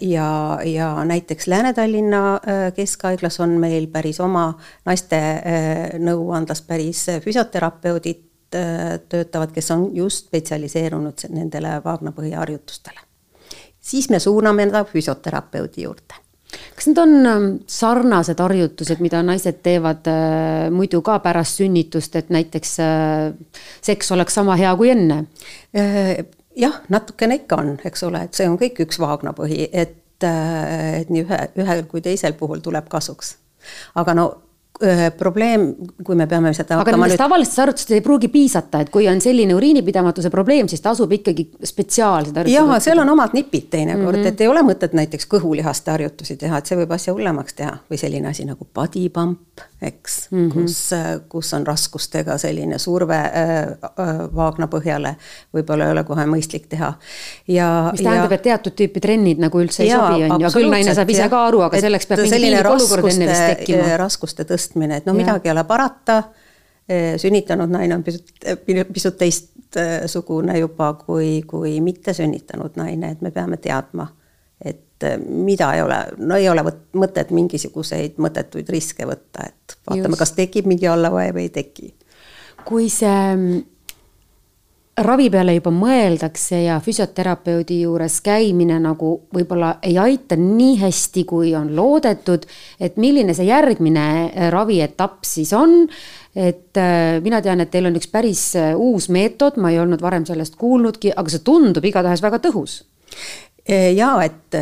ja, 0.00 0.58
ja 0.64 1.04
näiteks 1.04 1.46
Lääne-Tallinna 1.46 2.34
äh, 2.34 2.72
Keskhaiglas 2.74 3.40
on 3.40 3.50
meil 3.62 3.86
päris 3.86 4.20
oma 4.20 4.48
naiste 4.84 5.16
äh, 5.18 5.94
nõuandlas 6.02 6.64
päris 6.66 7.06
füsioterapeudid 7.24 8.24
töötavad, 9.08 9.50
kes 9.52 9.70
on 9.74 9.88
just 9.94 10.28
spetsialiseerunud 10.28 11.26
nendele 11.34 11.80
vaagnapõhja 11.84 12.38
harjutustele. 12.38 13.00
siis 13.80 14.08
me 14.10 14.18
suuname 14.18 14.70
ta 14.70 14.84
füsioterapeudi 14.84 15.82
juurde 15.82 16.26
kas 16.76 16.86
need 16.88 16.98
on 17.00 17.14
ähm, 17.26 17.46
sarnased 17.66 18.40
harjutused, 18.40 19.00
mida 19.04 19.22
naised 19.26 19.60
teevad 19.64 20.06
äh, 20.10 20.68
muidu 20.72 21.02
ka 21.04 21.18
pärast 21.24 21.60
sünnitust, 21.60 22.16
et 22.16 22.30
näiteks 22.34 22.78
äh, 22.84 23.34
seks 23.84 24.12
oleks 24.14 24.36
sama 24.38 24.56
hea 24.60 24.72
kui 24.78 24.92
enne? 24.94 25.24
Jah, 26.56 26.80
natukene 26.88 27.42
ikka 27.42 27.58
on, 27.60 27.74
eks 27.84 28.02
ole, 28.06 28.22
et 28.24 28.36
see 28.36 28.48
on 28.48 28.56
kõik 28.60 28.80
üks 28.86 29.00
Vaagna 29.02 29.34
põhi, 29.36 29.66
et, 29.72 29.98
et 30.24 31.10
nii 31.12 31.24
ühe, 31.26 31.40
ühel 31.60 31.84
kui 31.90 32.00
teisel 32.04 32.36
puhul 32.38 32.64
tuleb 32.64 32.88
kasuks. 32.88 33.36
aga 33.94 34.14
no 34.14 34.26
probleem, 35.18 35.74
kui 36.04 36.16
me 36.18 36.26
peame 36.28 36.52
seda 36.56 36.76
aga 36.80 36.92
nendest 36.92 37.14
nüüd... 37.14 37.22
tavalistest 37.22 37.60
harjutustest 37.62 37.94
ei 37.96 38.02
pruugi 38.04 38.28
piisata, 38.32 38.82
et 38.84 38.90
kui 38.92 39.06
on 39.08 39.20
selline 39.24 39.54
uriinipidamatuse 39.56 40.30
probleem, 40.32 40.68
siis 40.68 40.82
tasub 40.84 41.12
ikkagi 41.16 41.48
spetsiaalsed 41.64 42.36
harjutused. 42.36 42.68
jaa, 42.68 42.80
seal 42.84 43.00
on 43.00 43.12
omad 43.14 43.32
nipid 43.36 43.70
teinekord 43.72 44.18
mm, 44.18 44.22
-hmm. 44.22 44.34
et 44.34 44.40
ei 44.40 44.48
ole 44.48 44.62
mõtet 44.66 44.92
näiteks 44.96 45.28
kõhulihaste 45.32 45.94
harjutusi 45.94 46.36
teha, 46.36 46.58
et 46.58 46.68
see 46.68 46.78
võib 46.78 46.92
asja 46.92 47.14
hullemaks 47.14 47.56
teha 47.56 47.78
või 47.90 48.00
selline 48.00 48.28
asi 48.28 48.44
nagu 48.44 48.68
body 48.74 49.08
pump, 49.08 49.64
eks 49.82 50.28
mm, 50.30 50.50
-hmm. 50.50 50.52
kus, 50.52 50.78
kus 51.28 51.54
on 51.56 51.66
raskustega 51.66 52.38
selline 52.38 52.78
surve 52.78 53.16
äh, 53.16 53.56
äh, 53.72 54.22
vaagna 54.34 54.68
põhjale, 54.68 55.16
võib-olla 55.56 55.88
ei 55.88 55.96
ole 55.96 56.04
kohe 56.04 56.26
mõistlik 56.28 56.68
teha. 56.68 56.92
ja. 57.48 57.90
mis 57.92 58.04
tähendab 58.04 58.30
ja..., 58.30 58.34
et 58.34 58.42
teatud 58.42 58.76
tüüpi 58.76 59.00
trennid 59.00 59.40
nagu 59.40 59.60
üldse 59.60 59.82
ei 59.82 59.90
jaa, 59.90 60.12
sobi, 60.12 60.28
on 60.28 60.40
ju, 60.40 60.52
küll 60.52 60.70
naine 60.70 60.94
saab 60.94 61.10
ise 61.10 61.28
ka 61.32 61.46
aru, 61.48 61.64
aga 61.70 61.80
selleks 61.80 62.06
peab 62.06 62.24
mingi 62.26 62.40
piinlik 62.44 62.70
olukord 62.74 63.12
enne 63.14 63.32
vist 63.32 63.48
tekkima. 63.54 63.96
raskuste 63.96 64.44
tõstmine 64.44 64.65
tõstmine, 64.66 65.00
et 65.00 65.06
no 65.06 65.14
ja. 65.14 65.22
midagi 65.22 65.48
ei 65.48 65.54
ole 65.54 65.64
parata, 65.64 66.22
eh, 66.88 67.14
sünnitanud 67.20 67.70
naine 67.70 67.94
on 67.94 68.04
pisut, 68.06 68.32
pisut 68.92 69.18
teistsugune 69.18 70.58
juba 70.58 70.94
kui, 71.00 71.42
kui 71.46 71.80
mitte 71.80 72.14
sünnitanud 72.14 72.76
naine, 72.76 73.12
et 73.12 73.22
me 73.22 73.30
peame 73.30 73.56
teadma, 73.56 74.08
et 74.64 75.06
eh, 75.06 75.18
mida 75.18 75.72
ei 75.74 75.82
ole, 75.82 76.00
no 76.18 76.36
ei 76.36 76.48
ole 76.48 76.64
mõtet 76.96 77.30
mingisuguseid 77.30 78.18
mõttetuid 78.22 78.68
riske 78.72 79.06
võtta, 79.06 79.46
et 79.46 79.78
vaatame, 79.88 80.18
kas 80.18 80.34
tekib 80.36 80.66
mingi 80.66 80.88
allavae 80.90 81.32
või 81.36 81.48
ei 81.48 81.54
teki. 81.54 81.94
kui 82.66 82.88
see 82.90 83.64
ravi 85.04 85.28
peale 85.30 85.52
juba 85.58 85.70
mõeldakse 85.74 86.62
ja 86.64 86.76
füsioterapeudi 86.80 87.82
juures 87.82 88.16
käimine 88.24 88.78
nagu 88.80 89.10
võib-olla 89.34 89.74
ei 89.84 89.98
aita 90.00 90.38
nii 90.40 90.78
hästi, 90.80 91.24
kui 91.28 91.52
on 91.56 91.74
loodetud. 91.76 92.46
et 92.80 92.96
milline 92.96 93.34
see 93.34 93.48
järgmine 93.50 94.06
äh, 94.24 94.48
ravietapp 94.52 95.24
siis 95.24 95.52
on? 95.52 95.84
et 96.34 96.76
äh, 96.80 97.20
mina 97.22 97.42
tean, 97.42 97.60
et 97.60 97.70
teil 97.70 97.90
on 97.90 97.96
üks 97.96 98.08
päris 98.08 98.56
äh, 98.56 98.72
uus 98.76 99.10
meetod, 99.12 99.60
ma 99.60 99.70
ei 99.70 99.80
olnud 99.80 100.00
varem 100.00 100.24
sellest 100.24 100.56
kuulnudki, 100.56 101.12
aga 101.16 101.32
see 101.32 101.44
tundub 101.44 101.84
igatahes 101.84 102.24
väga 102.24 102.40
tõhus. 102.48 102.84
ja 103.68 104.10
et 104.22 104.54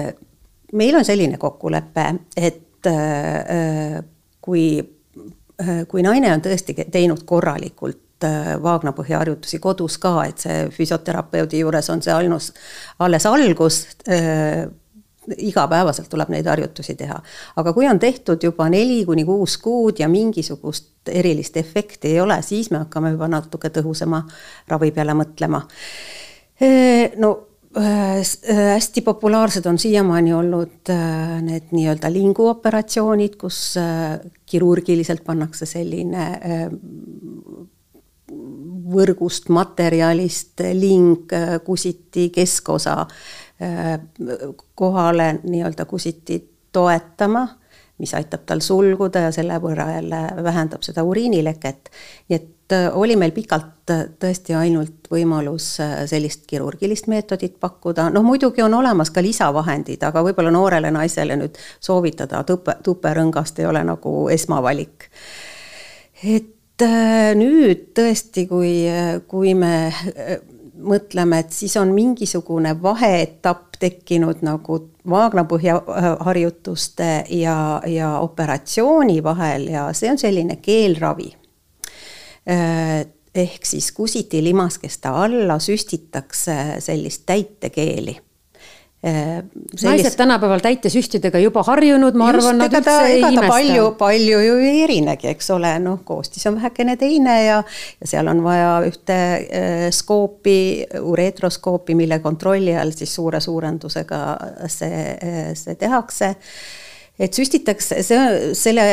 meil 0.72 0.96
on 0.96 1.04
selline 1.04 1.38
kokkulepe, 1.38 2.04
et 2.36 2.88
kui, 4.40 4.64
kui 5.88 6.02
naine 6.04 6.32
on 6.32 6.42
tõesti 6.44 6.74
teinud 6.92 7.22
korralikult 7.28 8.03
Äh, 8.24 8.54
vaagnapõhja 8.62 9.18
harjutusi 9.20 9.58
kodus 9.60 9.96
ka, 10.00 10.12
et 10.28 10.40
see 10.40 10.68
füsioterapeudi 10.72 11.58
juures 11.60 11.88
on 11.92 12.00
see 12.04 12.12
ainus, 12.14 12.52
alles 13.02 13.26
algus 13.28 13.80
äh, 14.08 14.64
igapäevaselt 15.44 16.08
tuleb 16.12 16.30
neid 16.32 16.46
harjutusi 16.48 16.94
teha. 17.00 17.16
aga 17.56 17.72
kui 17.74 17.88
on 17.88 17.98
tehtud 17.98 18.44
juba 18.44 18.68
neli 18.70 19.02
kuni 19.04 19.24
kuus 19.24 19.56
kuud 19.58 19.98
ja 20.00 20.08
mingisugust 20.08 21.10
erilist 21.10 21.56
efekti 21.56 22.14
ei 22.14 22.20
ole, 22.20 22.38
siis 22.42 22.70
me 22.70 22.84
hakkame 22.84 23.10
juba 23.16 23.28
natuke 23.28 23.72
tõhusama 23.74 24.22
ravi 24.68 24.92
peale 24.94 25.16
mõtlema. 25.18 25.64
Äh, 26.62 27.18
no 27.18 27.34
hästi 27.74 29.02
populaarsed 29.02 29.66
on 29.66 29.80
siiamaani 29.82 30.30
olnud 30.32 30.92
need 31.42 31.72
nii-öelda 31.74 32.12
linguoperatsioonid, 32.14 33.34
kus 33.34 33.74
kirurgiliselt 34.46 35.24
pannakse 35.26 35.66
selline 35.66 36.28
võrgust, 38.94 39.48
materjalist 39.48 40.60
ling 40.72 41.30
kusiti 41.64 42.30
keskosa 42.30 43.00
äh, 43.00 44.00
kohale 44.74 45.38
nii-öelda 45.42 45.84
kusiti 45.84 46.38
toetama, 46.72 47.48
mis 47.98 48.14
aitab 48.14 48.46
tal 48.46 48.60
sulguda 48.64 49.28
ja 49.28 49.32
selle 49.32 49.58
võrra 49.62 49.90
jälle 49.94 50.22
vähendab 50.42 50.82
seda 50.82 51.04
uriinileket. 51.04 51.90
nii 52.28 52.36
et 52.36 52.72
äh, 52.72 52.88
oli 52.96 53.16
meil 53.16 53.32
pikalt 53.32 53.90
äh, 53.90 54.06
tõesti 54.20 54.56
ainult 54.56 55.10
võimalus 55.12 55.68
sellist 56.06 56.46
kirurgilist 56.46 57.06
meetodit 57.06 57.60
pakkuda, 57.60 58.08
noh 58.10 58.24
muidugi 58.24 58.62
on 58.62 58.74
olemas 58.74 59.10
ka 59.10 59.22
lisavahendid, 59.22 60.02
aga 60.02 60.24
võib-olla 60.24 60.50
noorele 60.50 60.90
naisele 60.90 61.36
nüüd 61.36 61.60
soovitada 61.80 62.42
tupe, 62.44 62.78
tuperõngast 62.82 63.60
ei 63.60 63.66
ole 63.66 63.84
nagu 63.84 64.28
esmavalik. 64.32 65.10
et 66.24 66.53
Äh, 66.53 66.53
nüüd 66.82 67.92
tõesti, 67.94 68.46
kui, 68.50 68.72
kui 69.30 69.54
me 69.54 69.74
äh, 69.86 70.40
mõtleme, 70.84 71.38
et 71.44 71.52
siis 71.54 71.76
on 71.78 71.92
mingisugune 71.94 72.74
vaheetapp 72.82 73.78
tekkinud 73.78 74.42
nagu 74.42 74.80
vaagnapõhja 75.10 75.76
äh, 75.78 76.10
harjutuste 76.26 77.24
ja, 77.30 77.80
ja 77.86 78.18
operatsiooni 78.18 79.22
vahel 79.22 79.68
ja 79.70 79.88
see 79.92 80.10
on 80.10 80.18
selline 80.18 80.56
keelravi. 80.62 81.34
ehk 83.34 83.64
siis 83.64 83.86
kusiti 83.92 84.42
limaskeste 84.44 85.08
alla 85.08 85.56
süstitakse 85.58 86.76
sellist 86.84 87.22
täitekeeli 87.26 88.18
Sellist... 89.04 89.84
naised 89.84 90.14
tänapäeval 90.16 90.62
täitesüstidega 90.64 91.38
juba 91.42 91.60
harjunud, 91.66 92.14
ma 92.16 92.30
arvan, 92.30 92.56
nad 92.56 92.72
üldse 92.72 92.94
ei 93.04 93.18
imesta. 93.20 93.48
palju, 93.50 93.88
palju 94.00 94.38
ju 94.40 94.54
ei 94.64 94.78
erinegi, 94.86 95.28
eks 95.28 95.50
ole, 95.52 95.74
noh, 95.84 95.98
koostis 96.08 96.46
on 96.48 96.56
vähekene 96.56 96.94
teine 96.96 97.34
ja, 97.44 97.58
ja 98.00 98.08
seal 98.08 98.30
on 98.32 98.40
vaja 98.44 98.70
ühte 98.88 99.18
äh, 99.18 99.82
skoopi, 99.92 100.56
ureetroskoopi, 101.00 101.96
mille 101.98 102.18
kontrolli 102.24 102.72
all 102.80 102.94
siis 102.96 103.12
suure 103.18 103.42
suurendusega 103.44 104.22
see, 104.72 105.02
äh, 105.12 105.52
see 105.58 105.76
tehakse. 105.80 106.32
et 107.18 107.36
süstitakse, 107.36 108.00
see, 108.02 108.54
selle 108.56 108.88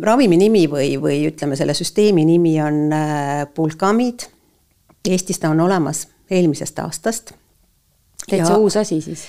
ravimi 0.00 0.40
nimi 0.40 0.64
või, 0.70 0.94
või 1.02 1.20
ütleme, 1.28 1.60
selle 1.60 1.76
süsteemi 1.76 2.24
nimi 2.24 2.56
on 2.64 2.86
äh, 2.88 3.44
pulkamid. 3.52 4.30
Eestis 5.04 5.42
ta 5.42 5.52
on 5.52 5.60
olemas 5.60 6.06
eelmisest 6.30 6.78
aastast 6.78 7.34
täitsa 8.30 8.56
uus 8.58 8.76
asi 8.76 9.00
siis? 9.00 9.24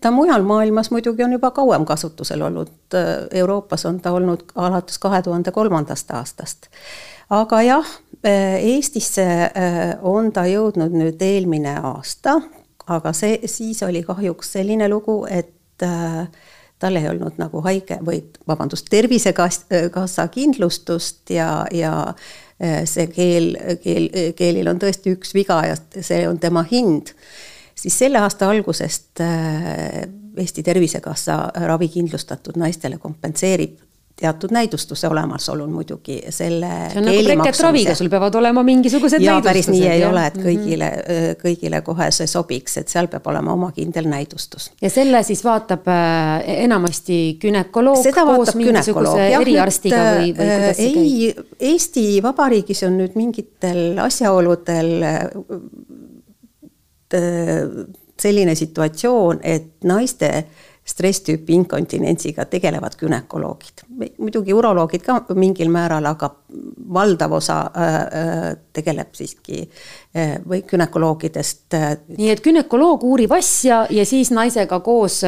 ta 0.00 0.10
mujal 0.10 0.42
maailmas 0.42 0.90
muidugi 0.90 1.24
on 1.24 1.32
juba 1.32 1.50
kauem 1.50 1.84
kasutusel 1.84 2.42
olnud, 2.42 2.70
Euroopas 3.30 3.86
on 3.86 4.00
ta 4.00 4.12
olnud 4.12 4.44
alates 4.54 4.98
kahe 4.98 5.22
tuhande 5.22 5.52
kolmandast 5.52 6.10
aastast. 6.10 6.66
aga 7.30 7.62
jah, 7.62 7.86
Eestisse 8.60 9.24
äh, 9.26 9.98
on 10.02 10.32
ta 10.32 10.46
jõudnud 10.46 10.94
nüüd 10.94 11.22
eelmine 11.22 11.74
aasta, 11.82 12.36
aga 12.86 13.12
see, 13.12 13.40
siis 13.46 13.82
oli 13.82 14.02
kahjuks 14.06 14.52
selline 14.52 14.88
lugu, 14.88 15.24
et 15.30 15.82
äh, 15.82 16.28
tal 16.78 16.96
ei 16.96 17.08
olnud 17.08 17.38
nagu 17.38 17.62
haige 17.62 17.98
või 18.06 18.22
vabandust, 18.48 18.86
Tervisekassa 18.90 20.28
kindlustust 20.30 21.30
ja, 21.30 21.64
ja 21.70 22.14
see 22.86 23.06
keel, 23.10 23.56
keel, 23.82 24.08
keelil 24.38 24.70
on 24.70 24.78
tõesti 24.82 25.14
üks 25.16 25.34
viga 25.34 25.60
ja 25.66 25.78
see 25.78 26.20
on 26.28 26.38
tema 26.42 26.62
hind 26.70 27.10
siis 27.82 27.98
selle 28.04 28.22
aasta 28.22 28.50
algusest 28.50 29.20
äh, 29.20 30.02
Eesti 30.36 30.62
Tervisekassa 30.64 31.38
ravikindlustatud 31.68 32.56
naistele 32.56 32.98
kompenseerib 32.98 33.80
teatud 34.22 34.52
näidustuse 34.54 35.08
olemasolul 35.08 35.66
muidugi 35.72 36.18
selle 36.30 36.68
see 36.92 37.00
on 37.00 37.06
nagu 37.08 37.22
reketaviga, 37.26 37.94
sul 37.98 38.10
peavad 38.12 38.36
olema 38.38 38.62
mingisugused 38.66 39.22
ja, 39.22 39.32
näidustused. 39.32 39.48
päris 39.48 39.68
nii 39.72 39.88
ei 39.88 40.00
ja. 40.00 40.10
ole, 40.10 40.26
et 40.26 40.36
mhm. 40.36 40.46
kõigile 40.46 40.90
mm, 40.90 41.16
-hmm. 41.16 41.40
kõigile 41.42 41.80
kohe 41.82 42.10
see 42.14 42.28
sobiks, 42.30 42.76
et 42.78 42.92
seal 42.92 43.08
peab 43.12 43.26
olema 43.32 43.56
oma 43.56 43.72
kindel 43.74 44.06
näidustus. 44.12 44.70
ja 44.82 44.90
selle 44.90 45.22
siis 45.26 45.44
vaatab 45.44 45.88
äh, 45.88 46.44
enamasti 46.66 47.18
gümnakoloog 47.42 48.04
koos 48.20 48.54
mingisuguse 48.54 49.26
eriarstiga 49.40 50.04
või, 50.20 50.30
või 50.36 50.50
kuidas 50.52 50.76
see 50.76 50.92
käib? 50.94 51.02
ei, 51.02 51.72
Eesti 51.72 52.06
Vabariigis 52.22 52.84
on 52.86 53.00
nüüd 53.00 53.18
mingitel 53.18 53.98
asjaoludel 54.06 54.94
selline 58.22 58.54
situatsioon, 58.54 59.40
et 59.42 59.72
naiste 59.84 60.32
stresstüüpi 60.82 61.54
inkontinentsiga 61.54 62.44
tegelevad 62.50 62.96
gümnakoloogid. 62.98 63.84
muidugi 64.18 64.54
uroloogid 64.54 65.04
ka 65.06 65.20
mingil 65.38 65.70
määral, 65.70 66.06
aga 66.10 66.30
valdav 66.94 67.36
osa 67.38 67.58
äh, 67.70 67.94
äh, 67.94 68.56
tegeleb 68.72 69.14
siiski 69.14 69.62
või 70.48 70.64
gümnakoloogidest. 70.66 71.76
nii 72.18 72.30
et 72.34 72.42
gümnakoloog 72.42 73.04
uurib 73.06 73.32
asja 73.32 73.86
ja 73.90 74.06
siis 74.06 74.32
naisega 74.34 74.80
koos 74.80 75.22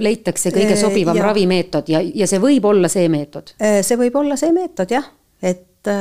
leitakse 0.00 0.50
kõige 0.50 0.80
sobivam 0.80 1.20
ja, 1.20 1.28
ravimeetod 1.28 1.92
ja, 1.92 2.00
ja 2.00 2.26
see 2.26 2.40
võib 2.40 2.64
olla 2.72 2.88
see 2.88 3.08
meetod? 3.12 3.52
see 3.60 4.00
võib 4.00 4.16
olla 4.24 4.40
see 4.40 4.56
meetod 4.56 4.96
jah, 4.96 5.04
et, 5.42 5.92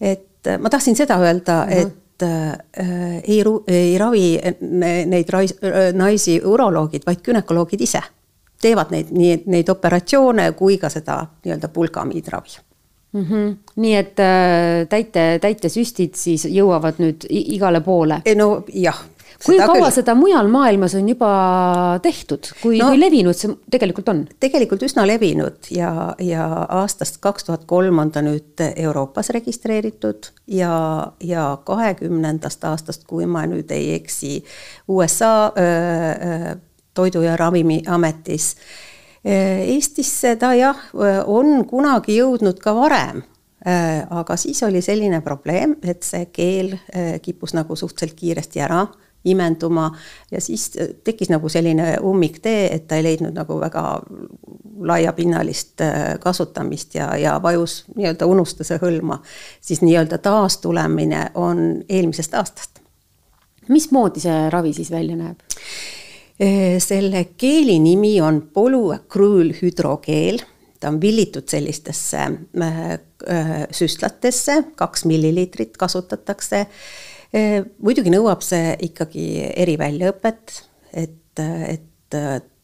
et 0.00 0.54
ma 0.58 0.72
tahtsin 0.72 0.96
seda 0.96 1.20
öelda, 1.20 1.66
et 1.68 1.96
äh, 2.22 3.20
ei, 3.22 3.42
ei 3.68 3.98
ravi 3.98 4.38
neid 4.60 5.28
rais, 5.30 5.54
naisi 5.92 6.40
uroloogid, 6.44 7.06
vaid 7.06 7.22
gümnakoloogid 7.24 7.80
ise. 7.80 8.02
teevad 8.60 8.90
neid, 8.92 9.08
nii 9.10 9.42
neid 9.46 9.68
operatsioone 9.72 10.50
kui 10.52 10.76
ka 10.78 10.90
seda 10.92 11.22
nii-öelda 11.44 11.68
pulgamiidravi 11.72 12.58
mm. 13.12 13.24
-hmm. 13.24 13.56
nii 13.76 13.94
et 13.96 14.20
äh, 14.20 14.88
täite, 14.88 15.38
täitesüstid 15.40 16.14
siis 16.14 16.44
jõuavad 16.44 16.98
nüüd 16.98 17.26
igale 17.30 17.80
poole? 17.80 18.22
no 18.36 18.64
jah, 18.74 19.04
kui 19.44 19.56
seda 19.56 19.66
kaua 19.70 19.86
küll. 19.86 19.94
seda 19.94 20.14
mujal 20.18 20.50
maailmas 20.52 20.94
on 20.98 21.08
juba 21.08 21.30
tehtud, 22.04 22.50
kui 22.60 22.78
no,, 22.80 22.90
kui 22.92 23.00
levinud 23.00 23.36
see 23.36 23.54
tegelikult 23.72 24.10
on? 24.12 24.22
tegelikult 24.42 24.84
üsna 24.86 25.06
levinud 25.08 25.70
ja, 25.74 25.90
ja 26.22 26.46
aastast 26.80 27.20
kaks 27.24 27.48
tuhat 27.48 27.64
kolm 27.70 28.02
on 28.02 28.12
ta 28.12 28.22
nüüd 28.26 28.60
Euroopas 28.70 29.32
registreeritud 29.36 30.30
ja, 30.52 30.74
ja 31.24 31.46
kahekümnendast 31.64 32.64
aastast, 32.68 33.06
kui 33.08 33.28
ma 33.30 33.46
nüüd 33.48 33.72
ei 33.74 33.94
eksi, 33.96 34.40
USA 34.88 35.50
öö, 35.56 36.54
toidu- 36.94 37.24
ja 37.24 37.36
ravimiametis. 37.36 38.54
Eestisse 39.24 40.34
ta 40.40 40.54
jah, 40.56 40.78
on 41.28 41.66
kunagi 41.68 42.16
jõudnud 42.16 42.60
ka 42.60 42.72
varem 42.76 43.20
aga 44.10 44.36
siis 44.40 44.62
oli 44.64 44.80
selline 44.80 45.20
probleem, 45.20 45.74
et 45.84 46.00
see 46.02 46.30
keel 46.32 46.72
kippus 47.20 47.52
nagu 47.52 47.76
suhteliselt 47.76 48.16
kiiresti 48.16 48.62
ära 48.64 48.86
imenduma 49.24 49.90
ja 50.30 50.40
siis 50.40 50.70
tekkis 51.04 51.28
nagu 51.28 51.48
selline 51.48 51.96
ummiktee, 52.02 52.74
et 52.74 52.86
ta 52.88 52.96
ei 52.96 53.04
leidnud 53.04 53.36
nagu 53.36 53.60
väga 53.60 53.84
laiapinnalist 54.80 55.80
äh, 55.80 56.18
kasutamist 56.20 56.94
ja, 56.94 57.16
ja 57.16 57.36
vajus 57.42 57.84
nii-öelda 57.96 58.26
unustuse 58.26 58.78
hõlma, 58.80 59.20
siis 59.60 59.82
nii-öelda 59.84 60.18
taastulemine 60.18 61.30
on 61.34 61.82
eelmisest 61.88 62.34
aastast. 62.34 62.80
mismoodi 63.68 64.20
see 64.20 64.50
ravi 64.50 64.72
siis 64.72 64.90
välja 64.90 65.16
näeb? 65.16 65.42
Äh, 66.40 66.78
selle 66.78 67.26
keeli 67.36 67.78
nimi 67.78 68.20
on 68.20 68.42
polüakrüülhüdrogeel, 68.54 70.40
ta 70.80 70.88
on 70.88 71.00
villitud 71.00 71.48
sellistesse 71.48 72.24
äh, 72.24 72.98
süstlatesse, 73.70 74.62
kaks 74.76 75.04
milliliitrit 75.04 75.76
kasutatakse 75.76 76.66
muidugi 77.32 78.10
nõuab 78.10 78.42
see 78.42 78.72
ikkagi 78.90 79.26
eriväljaõpet, 79.62 80.56
et, 80.98 81.42
et 81.42 82.16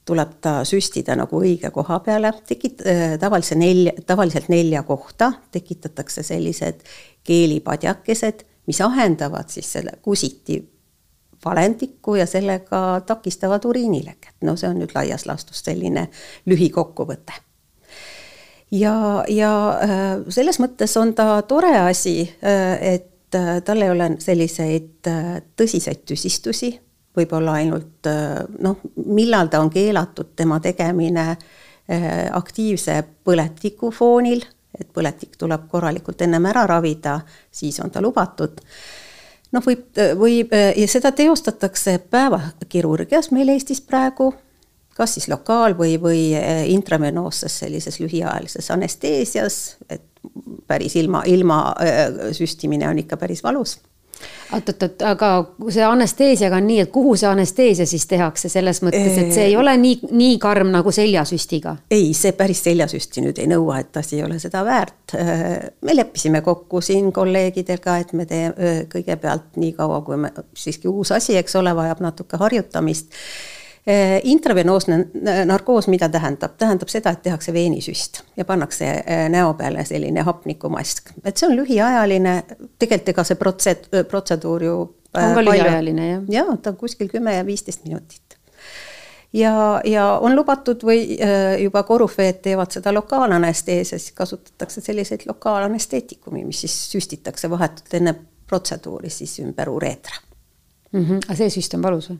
tuleb 0.06 0.36
ta 0.42 0.60
süstida 0.66 1.16
nagu 1.18 1.40
õige 1.42 1.70
koha 1.74 1.98
peale, 2.04 2.30
tekit-, 2.46 2.84
tavalise 3.20 3.58
nelja, 3.58 3.94
tavaliselt 4.06 4.48
nelja 4.52 4.82
kohta 4.86 5.32
tekitatakse 5.54 6.22
sellised 6.26 6.84
keelipadjakesed, 7.26 8.44
mis 8.70 8.80
ahendavad 8.82 9.50
siis 9.50 9.72
selle 9.78 9.98
kusiti 10.02 10.60
valendikku 11.44 12.14
ja 12.14 12.26
sellega 12.26 13.00
takistavad 13.06 13.64
uriinileket. 13.64 14.34
no 14.42 14.56
see 14.56 14.70
on 14.70 14.80
nüüd 14.80 14.94
laias 14.94 15.26
laastus 15.26 15.62
selline 15.66 16.08
lühikokkuvõte. 16.46 17.34
ja, 18.70 19.24
ja 19.28 19.52
selles 20.28 20.60
mõttes 20.62 20.96
on 21.00 21.14
ta 21.14 21.42
tore 21.42 21.74
asi, 21.78 22.20
et 22.80 23.12
Äh, 23.36 23.62
tal 23.62 23.82
ei 23.82 23.90
ole 23.90 24.10
selliseid 24.22 25.08
äh, 25.10 25.30
tõsiseid 25.58 26.04
tüsistusi, 26.08 26.70
võib-olla 27.16 27.56
ainult 27.60 28.06
äh, 28.08 28.44
noh, 28.62 28.78
millal 29.04 29.50
ta 29.52 29.60
on 29.64 29.70
keelatud, 29.72 30.34
tema 30.36 30.60
tegemine 30.62 31.34
aktiivse 32.34 32.96
põletiku 33.22 33.92
foonil, 33.94 34.40
et 34.74 34.88
põletik 34.90 35.36
tuleb 35.38 35.68
korralikult 35.70 36.24
ennem 36.26 36.48
ära 36.50 36.64
ravida, 36.66 37.20
siis 37.54 37.78
on 37.78 37.92
ta 37.94 38.02
lubatud. 38.02 38.58
noh, 39.54 39.62
võib, 39.62 40.00
võib 40.18 40.50
ja 40.50 40.88
seda 40.90 41.12
teostatakse 41.14 42.00
päevakirurgias 42.10 43.30
meil 43.30 43.54
Eestis 43.54 43.84
praegu, 43.86 44.32
kas 44.96 45.16
siis 45.16 45.28
lokaal- 45.28 45.76
või, 45.78 45.96
või 46.00 46.20
intravenoosses 46.72 47.58
sellises 47.64 48.00
lühiajalises 48.00 48.70
anesteesias, 48.72 49.76
et 49.90 50.02
päris 50.66 50.96
ilma, 50.96 51.22
ilma 51.26 51.60
süstimine 52.32 52.88
on 52.88 52.98
ikka 53.04 53.16
päris 53.20 53.44
valus 53.44 53.76
oot-oot-oot, 54.52 55.02
aga 55.06 55.30
see 55.74 55.84
anesteesiaga 55.84 56.60
on 56.60 56.66
nii, 56.68 56.78
et 56.84 56.90
kuhu 56.94 57.14
see 57.18 57.28
anesteesia 57.28 57.86
siis 57.88 58.06
tehakse, 58.08 58.48
selles 58.52 58.80
mõttes, 58.84 59.16
et 59.20 59.32
see 59.34 59.48
ei 59.50 59.56
ole 59.58 59.74
nii, 59.80 60.10
nii 60.16 60.36
karm 60.42 60.70
nagu 60.74 60.92
seljasüstiga? 60.94 61.76
ei, 61.90 62.12
see 62.16 62.32
päris 62.38 62.62
seljasüsti 62.66 63.24
nüüd 63.24 63.40
ei 63.42 63.50
nõua, 63.50 63.80
et 63.82 63.98
asi 63.98 64.20
ei 64.20 64.24
ole 64.26 64.38
seda 64.42 64.62
väärt. 64.66 65.16
me 65.82 65.96
leppisime 65.96 66.40
kokku 66.46 66.80
siin 66.80 67.10
kolleegidega, 67.12 67.98
et 68.04 68.14
me 68.16 68.28
teeme 68.30 68.78
kõigepealt 68.92 69.58
nii 69.60 69.74
kaua, 69.76 70.00
kui 70.06 70.20
me, 70.20 70.32
siiski 70.54 70.88
uus 70.88 71.12
asi, 71.16 71.36
eks 71.36 71.58
ole, 71.58 71.74
vajab 71.76 72.02
natuke 72.06 72.40
harjutamist 72.40 73.12
intravenoosne 74.22 74.98
narkoos, 75.44 75.86
mida 75.88 76.08
tähendab, 76.08 76.56
tähendab 76.58 76.90
seda, 76.90 77.12
et 77.14 77.22
tehakse 77.22 77.52
veenisüst 77.54 78.22
ja 78.36 78.44
pannakse 78.44 78.88
eh, 79.06 79.28
näo 79.30 79.52
peale 79.54 79.84
selline 79.86 80.24
hapnikumask, 80.26 81.12
et 81.24 81.36
see 81.36 81.46
on 81.46 81.54
lühiajaline, 81.60 82.32
tegelikult 82.78 83.12
ega 83.14 83.24
see 83.28 83.38
protse-, 83.38 84.02
protseduur 84.10 84.64
ju. 84.66 84.76
on 85.14 85.38
ka 85.38 85.44
lühiajaline 85.46 86.08
jah? 86.08 86.26
jaa, 86.34 86.56
ta 86.62 86.74
on 86.74 86.80
kuskil 86.82 87.12
kümme 87.12 87.36
ja 87.36 87.46
viisteist 87.46 87.84
minutit 87.86 88.38
ja, 89.32 89.54
ja 89.86 90.10
on 90.18 90.34
lubatud 90.34 90.82
või 90.82 91.18
juba 91.62 91.82
korüfeed 91.86 92.42
teevad 92.42 92.74
seda 92.74 92.90
lokaalanesteesias, 92.94 94.10
kasutatakse 94.18 94.82
selliseid 94.82 95.28
lokaalanesteetikumi, 95.30 96.44
mis 96.44 96.66
siis 96.66 96.74
süstitakse 96.90 97.50
vahetult 97.50 97.94
enne 97.94 98.18
protseduuri 98.46 99.10
siis 99.10 99.38
ümber 99.46 99.70
ureetra 99.70 100.18
mm. 100.92 101.04
-hmm. 101.04 101.20
aga 101.26 101.36
see 101.36 101.50
süst 101.60 101.74
on 101.78 101.82
valus 101.82 102.10
või? 102.10 102.18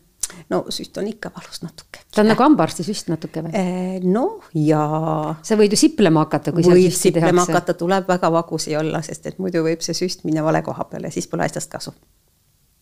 No 0.53 0.63
süst 0.75 0.97
on 1.01 1.09
ikka 1.11 1.31
valus 1.35 1.63
natuke. 1.63 2.03
ta 2.15 2.23
on 2.23 2.31
nagu 2.33 2.45
hambaarstisüst 2.47 3.11
natuke 3.13 3.45
või? 3.47 3.55
Eh, 3.57 3.97
noh, 4.05 4.47
jaa. 4.55 5.37
sa 5.47 5.59
võid 5.59 5.75
ju 5.77 5.81
siplema 5.81 6.27
hakata, 6.27 6.55
kui 6.57 6.67
võib 6.67 6.95
siplema 6.95 7.47
hakata, 7.47 7.77
tuleb 7.79 8.09
väga 8.11 8.31
vagusi 8.35 8.77
olla, 8.79 9.03
sest 9.07 9.27
et 9.33 9.43
muidu 9.43 9.65
võib 9.67 9.85
see 9.85 9.97
süst 9.97 10.27
minna 10.29 10.45
vale 10.47 10.63
koha 10.67 10.89
peale, 10.91 11.13
siis 11.15 11.29
pole 11.31 11.47
asjast 11.47 11.73
kasu. 11.73 11.95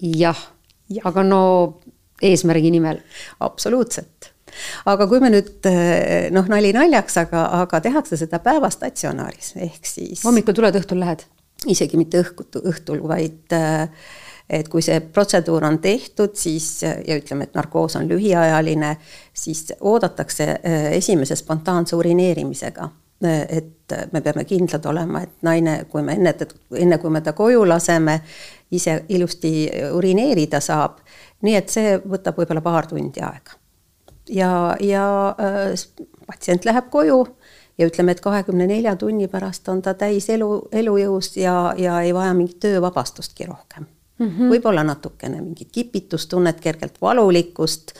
jah 0.00 0.38
ja., 0.88 1.04
aga 1.08 1.24
no 1.26 1.42
eesmärgi 2.22 2.72
nimel. 2.74 3.02
absoluutselt 3.44 4.32
aga 4.86 5.06
kui 5.10 5.20
me 5.22 5.30
nüüd 5.34 5.66
eh, 5.68 6.30
noh, 6.34 6.46
nali 6.50 6.72
naljaks, 6.76 7.16
aga, 7.24 7.46
aga 7.64 7.80
tehakse 7.84 8.18
seda 8.20 8.40
päevastatsionaaris 8.44 9.54
ehk 9.64 9.88
siis. 9.88 10.24
hommikul 10.26 10.56
tuled, 10.56 10.82
õhtul 10.82 11.02
lähed? 11.02 11.24
isegi 11.70 11.98
mitte 11.98 12.20
õhtul, 12.20 12.64
õhtul, 12.70 13.00
vaid 13.08 13.54
äh, 13.56 13.88
et 14.50 14.68
kui 14.68 14.82
see 14.84 15.00
protseduur 15.00 15.64
on 15.64 15.78
tehtud, 15.78 16.34
siis 16.36 16.82
ja 16.82 17.16
ütleme, 17.16 17.48
et 17.48 17.54
narkoos 17.56 17.96
on 17.96 18.08
lühiajaline, 18.08 18.96
siis 19.32 19.72
oodatakse 19.80 20.48
äh, 20.50 20.92
esimese 20.92 21.36
spontaanse 21.36 21.96
urineerimisega. 21.96 22.88
Äh, 23.24 23.40
et 23.48 23.94
me 24.12 24.20
peame 24.20 24.44
kindlad 24.44 24.84
olema, 24.86 25.24
et 25.24 25.42
naine, 25.42 25.78
kui 25.88 26.02
me 26.02 26.16
enne, 26.18 26.34
enne 26.76 26.98
kui 26.98 27.10
me 27.10 27.20
ta 27.24 27.32
koju 27.32 27.64
laseme, 27.68 28.20
ise 28.70 29.04
ilusti 29.08 29.70
urineerida 29.92 30.60
saab. 30.60 31.00
nii 31.44 31.56
et 31.56 31.68
see 31.68 31.98
võtab 32.00 32.38
võib-olla 32.40 32.62
paar 32.64 32.86
tundi 32.88 33.20
aega. 33.20 33.58
ja, 34.28 34.76
ja 34.80 35.06
äh, 35.40 35.74
patsient 36.26 36.64
läheb 36.64 36.88
koju 36.90 37.26
ja 37.78 37.86
ütleme, 37.86 38.12
et 38.12 38.20
kahekümne 38.20 38.66
nelja 38.66 38.96
tunni 38.96 39.28
pärast 39.28 39.68
on 39.68 39.82
ta 39.82 39.94
täis 39.94 40.28
elu, 40.28 40.68
elujõus 40.72 41.36
ja, 41.36 41.74
ja 41.76 42.00
ei 42.00 42.14
vaja 42.14 42.34
mingit 42.34 42.60
töövabastustki 42.60 43.46
rohkem 43.46 43.93
mm 44.18 44.28
-hmm. 44.28 44.54
võib-olla 44.54 44.84
natukene 44.84 45.40
mingit 45.40 45.72
kipitustunnet, 45.72 46.60
kergelt 46.60 47.00
valulikkust, 47.02 47.92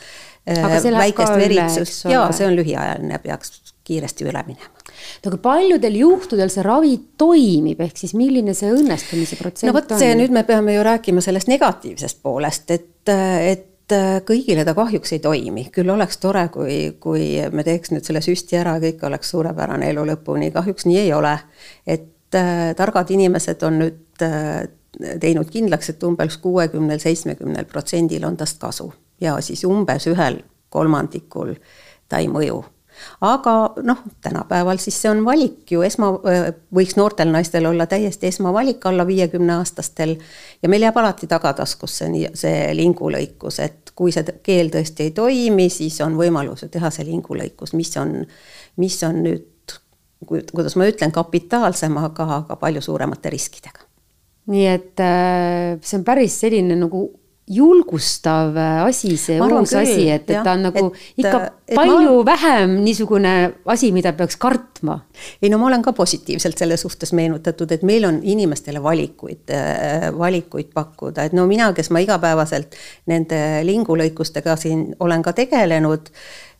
äh, 0.48 0.83
väikest 0.98 1.37
veritsust 1.37 2.05
ja 2.11 2.29
see 2.33 2.46
on 2.46 2.57
lühiajaline, 2.57 3.18
peaks 3.18 3.61
kiiresti 3.85 4.24
üle 4.24 4.40
minema. 4.46 4.72
No 5.24 5.29
aga 5.33 5.38
paljudel 5.42 5.96
juhtudel 5.98 6.48
see 6.53 6.62
ravi 6.64 6.94
toimib, 7.18 7.81
ehk 7.81 7.96
siis 8.00 8.14
milline 8.14 8.55
see 8.55 8.72
õnnestumise 8.72 9.37
protsent 9.37 9.68
no 9.68 9.77
vot, 9.77 9.92
see 9.98 10.14
nüüd 10.16 10.33
me 10.33 10.44
peame 10.48 10.74
ju 10.77 10.83
rääkima 10.87 11.20
sellest 11.24 11.50
negatiivsest 11.53 12.22
poolest, 12.22 12.70
et, 12.70 13.12
et 13.12 13.70
kõigile 14.24 14.64
ta 14.64 14.72
kahjuks 14.77 15.12
ei 15.12 15.20
toimi, 15.20 15.66
küll 15.72 15.90
oleks 15.92 16.16
tore, 16.22 16.46
kui, 16.48 16.96
kui 17.00 17.27
me 17.53 17.64
teeks 17.66 17.92
nüüd 17.92 18.07
selle 18.07 18.22
süsti 18.24 18.57
ära, 18.57 18.79
kõik 18.81 19.03
oleks 19.05 19.35
suurepärane 19.35 19.90
elu 19.92 20.07
lõpuni, 20.09 20.50
kahjuks 20.55 20.87
nii 20.88 20.98
ei 21.03 21.12
ole. 21.12 21.37
et 21.87 22.35
äh, 22.35 22.72
targad 22.77 23.11
inimesed 23.11 23.62
on 23.62 23.79
nüüd 23.83 24.24
äh, 24.24 24.64
teinud 25.20 25.50
kindlaks, 25.50 25.90
et 25.90 26.02
umbes 26.07 26.37
kuuekümnel, 26.42 27.00
seitsmekümnel 27.02 27.64
protsendil 27.70 28.24
on 28.24 28.37
tast 28.37 28.61
kasu. 28.62 28.92
Ja 29.20 29.38
siis 29.40 29.64
umbes 29.64 30.07
ühel 30.11 30.42
kolmandikul 30.74 31.54
ta 32.09 32.20
ei 32.22 32.28
mõju. 32.30 32.62
Aga 33.20 33.74
noh, 33.83 34.02
tänapäeval 34.22 34.78
siis 34.78 34.96
see 35.02 35.11
on 35.11 35.24
valik 35.26 35.70
ju. 35.70 35.83
Esma, 35.83 36.12
võiks 36.74 36.94
noortel 36.98 37.33
naistel 37.35 37.66
olla 37.66 37.88
täiesti 37.90 38.28
esmavalik 38.30 38.87
alla 38.87 39.07
viiekümne 39.07 39.57
aastastel. 39.59 40.16
ja 40.62 40.68
meil 40.68 40.87
jääb 40.87 40.96
alati 41.02 41.26
tagataskusse 41.26 42.09
nii 42.09 42.28
see 42.38 42.68
lingulõikus, 42.76 43.59
et 43.64 43.90
kui 43.94 44.12
see 44.14 44.37
keel 44.42 44.70
tõesti 44.74 45.09
ei 45.09 45.11
toimi, 45.16 45.68
siis 45.70 46.00
on 46.07 46.14
võimalus 46.18 46.62
ju 46.62 46.68
teha 46.68 46.90
see 46.94 47.09
lingulõikus, 47.11 47.74
mis 47.74 47.96
on, 47.96 48.20
mis 48.76 49.02
on 49.02 49.22
nüüd, 49.26 49.74
kuidas 50.26 50.76
ma 50.78 50.87
ütlen, 50.87 51.12
kapitaalsem, 51.12 51.98
aga, 51.98 52.28
aga 52.37 52.57
palju 52.62 52.83
suuremate 52.83 53.35
riskidega 53.35 53.93
nii 54.52 54.64
et 54.68 55.00
äh, 55.00 55.76
see 55.80 55.98
on 56.00 56.04
päris 56.07 56.40
selline 56.44 56.76
nagu 56.76 57.07
julgustav 57.44 58.57
äh, 58.57 58.85
asi, 58.87 59.16
see 59.20 59.37
uus 59.37 59.72
küll, 59.74 59.80
asi, 59.83 60.07
et, 60.09 60.24
et 60.30 60.38
ta 60.44 60.54
on 60.57 60.62
nagu 60.64 60.85
et, 60.88 61.02
ikka 61.20 61.40
et 61.68 61.76
palju 61.76 62.14
ma... 62.14 62.22
vähem 62.30 62.78
niisugune 62.85 63.33
asi, 63.68 63.90
mida 63.92 64.14
peaks 64.16 64.38
kartma. 64.40 65.02
ei 65.42 65.50
no 65.52 65.59
ma 65.61 65.68
olen 65.68 65.85
ka 65.85 65.92
positiivselt 65.96 66.61
selle 66.61 66.78
suhtes 66.80 67.12
meenutatud, 67.16 67.72
et 67.76 67.85
meil 67.85 68.09
on 68.09 68.22
inimestele 68.22 68.80
valikuid, 68.83 69.52
äh, 69.52 70.09
valikuid 70.16 70.72
pakkuda, 70.72 71.28
et 71.28 71.37
no 71.37 71.44
mina, 71.50 71.72
kes 71.76 71.92
ma 71.92 72.00
igapäevaselt 72.04 72.80
nende 73.12 73.38
lingulõikustega 73.68 74.57
siin 74.61 74.90
olen 75.04 75.24
ka 75.24 75.37
tegelenud 75.37 76.09
äh, 76.09 76.53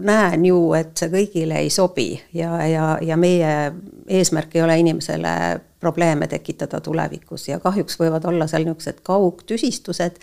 näen 0.00 0.44
ju, 0.44 0.60
et 0.74 0.96
see 0.96 1.10
kõigile 1.12 1.60
ei 1.60 1.70
sobi 1.70 2.14
ja, 2.34 2.54
ja, 2.66 2.86
ja 3.04 3.18
meie 3.20 3.50
eesmärk 4.08 4.56
ei 4.56 4.62
ole 4.64 4.78
inimesele 4.80 5.34
probleeme 5.80 6.26
tekitada 6.26 6.80
tulevikus 6.80 7.48
ja 7.48 7.60
kahjuks 7.60 8.00
võivad 8.00 8.24
olla 8.28 8.48
seal 8.50 8.64
niisugused 8.64 9.04
kaugtüsistused, 9.06 10.16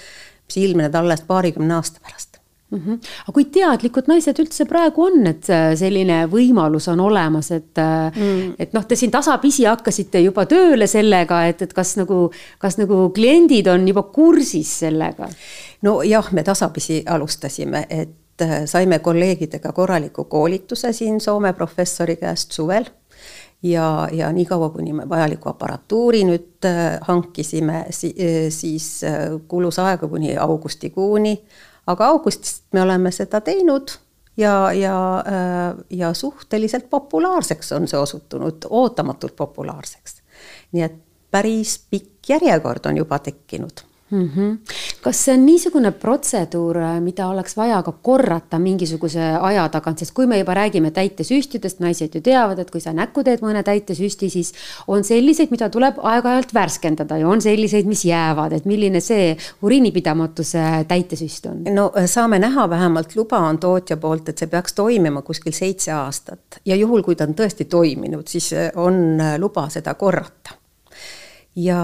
mis 0.47 0.57
ilmnevad 0.63 0.97
alles 0.97 1.23
paarikümne 1.29 1.77
aasta 1.77 2.01
pärast 2.03 2.37
mm. 2.71 2.79
-hmm. 2.79 2.99
aga 3.23 3.33
kui 3.33 3.45
teadlikud 3.45 4.09
naised 4.11 4.39
üldse 4.43 4.65
praegu 4.65 5.07
on, 5.07 5.27
et 5.27 5.49
selline 5.79 6.19
võimalus 6.31 6.89
on 6.91 6.99
olemas, 6.99 7.51
et 7.51 7.81
mm., 8.15 8.53
et 8.59 8.73
noh, 8.73 8.85
te 8.85 8.95
siin 8.95 9.11
tasapisi 9.11 9.65
hakkasite 9.65 10.19
juba 10.25 10.45
tööle 10.45 10.87
sellega, 10.87 11.45
et, 11.47 11.61
et 11.61 11.73
kas 11.73 11.95
nagu, 11.97 12.31
kas 12.59 12.77
nagu 12.77 13.09
kliendid 13.15 13.67
on 13.67 13.87
juba 13.87 14.03
kursis 14.03 14.79
sellega? 14.79 15.29
nojah, 15.81 16.31
me 16.33 16.43
tasapisi 16.43 17.03
alustasime, 17.05 17.85
et 17.89 18.09
saime 18.65 18.99
kolleegidega 18.99 19.71
korraliku 19.71 20.23
koolituse 20.23 20.93
siin 20.93 21.21
Soome 21.21 21.53
professori 21.53 22.15
käest 22.15 22.51
suvel. 22.51 22.85
Ja, 23.63 24.07
ja 24.11 24.31
niikaua, 24.31 24.69
kuni 24.69 24.93
me 24.93 25.09
vajaliku 25.09 25.49
aparatuuri 25.49 26.21
nüüd 26.27 26.65
äh, 26.65 26.99
hankisime, 27.01 27.79
äh, 27.89 28.51
siis 28.53 29.03
äh, 29.03 29.33
kulus 29.47 29.79
aega 29.81 30.07
kuni 30.07 30.35
augustikuuni, 30.37 31.33
aga 31.87 32.11
augustist 32.13 32.67
me 32.77 32.81
oleme 32.81 33.11
seda 33.11 33.41
teinud 33.41 33.95
ja, 34.37 34.71
ja, 34.73 35.23
ja 35.89 36.13
suhteliselt 36.13 36.89
populaarseks 36.89 37.71
on 37.71 37.89
see 37.89 37.97
osutunud, 37.99 38.69
ootamatult 38.69 39.35
populaarseks. 39.35 40.21
nii 40.71 40.83
et 40.83 41.01
päris 41.31 41.79
pikk 41.89 42.29
järjekord 42.29 42.85
on 42.85 42.97
juba 43.01 43.19
tekkinud 43.19 43.87
mm. 44.11 44.29
-hmm. 44.35 44.57
kas 45.01 45.25
see 45.25 45.33
on 45.33 45.45
niisugune 45.45 45.91
protseduur, 45.91 46.77
mida 46.99 47.27
oleks 47.27 47.57
vaja 47.57 47.81
ka 47.83 47.91
korrata 47.91 48.59
mingisuguse 48.59 49.21
aja 49.41 49.69
tagant, 49.69 49.99
sest 49.99 50.13
kui 50.13 50.27
me 50.27 50.39
juba 50.39 50.53
räägime 50.53 50.91
täitesüstidest, 50.91 51.79
naised 51.79 52.15
ju 52.15 52.21
teavad, 52.21 52.59
et 52.59 52.71
kui 52.71 52.81
sa 52.81 52.93
näkku 52.93 53.23
teed 53.23 53.43
mõne 53.45 53.63
täitesüsti, 53.63 54.29
siis 54.29 54.53
on 54.87 55.03
selliseid, 55.03 55.51
mida 55.51 55.69
tuleb 55.69 55.99
aeg-ajalt 56.03 56.53
värskendada 56.53 57.17
ja 57.17 57.27
on 57.27 57.41
selliseid, 57.41 57.85
mis 57.85 58.05
jäävad, 58.05 58.53
et 58.53 58.65
milline 58.65 58.99
see 58.99 59.37
uriinipidamatuse 59.61 60.85
täitesüst 60.87 61.45
on? 61.51 61.63
no 61.75 61.91
saame 62.05 62.39
näha, 62.39 62.69
vähemalt 62.69 63.15
luba 63.15 63.39
on 63.39 63.57
tootja 63.57 63.97
poolt, 63.97 64.29
et 64.29 64.37
see 64.37 64.47
peaks 64.47 64.73
toimima 64.73 65.21
kuskil 65.21 65.53
seitse 65.53 65.91
aastat 65.91 66.61
ja 66.65 66.75
juhul, 66.75 67.03
kui 67.03 67.15
ta 67.15 67.27
on 67.27 67.35
tõesti 67.35 67.65
toiminud, 67.65 68.27
siis 68.27 68.53
on 68.75 69.17
luba 69.37 69.69
seda 69.69 69.93
korrata 69.93 70.55
ja 71.55 71.79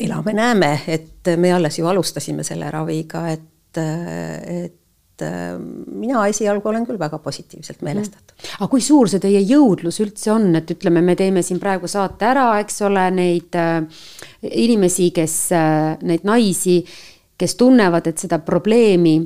elame-näeme, 0.00 0.80
et 0.86 1.32
me 1.36 1.52
alles 1.52 1.78
ju 1.78 1.86
alustasime 1.86 2.44
selle 2.46 2.70
raviga, 2.70 3.26
et, 3.28 3.80
et 3.80 4.78
mina 5.22 6.24
esialgu 6.26 6.68
olen 6.68 6.86
küll 6.86 6.98
väga 6.98 7.18
positiivselt 7.22 7.82
meelestatud. 7.86 8.34
aga 8.58 8.68
kui 8.70 8.80
suur 8.80 9.10
see 9.10 9.20
teie 9.22 9.42
jõudlus 9.44 10.00
üldse 10.02 10.32
on, 10.32 10.48
et 10.58 10.70
ütleme, 10.74 11.02
me 11.04 11.14
teeme 11.18 11.42
siin 11.46 11.60
praegu 11.62 11.88
saate 11.90 12.26
ära, 12.26 12.46
eks 12.62 12.82
ole, 12.88 13.04
neid 13.14 13.58
äh, 13.60 13.84
inimesi, 14.50 15.10
kes 15.14 15.36
äh,, 15.56 15.94
neid 16.02 16.26
naisi, 16.26 16.80
kes 17.38 17.54
tunnevad, 17.60 18.08
et 18.08 18.18
seda 18.24 18.40
probleemi 18.42 19.16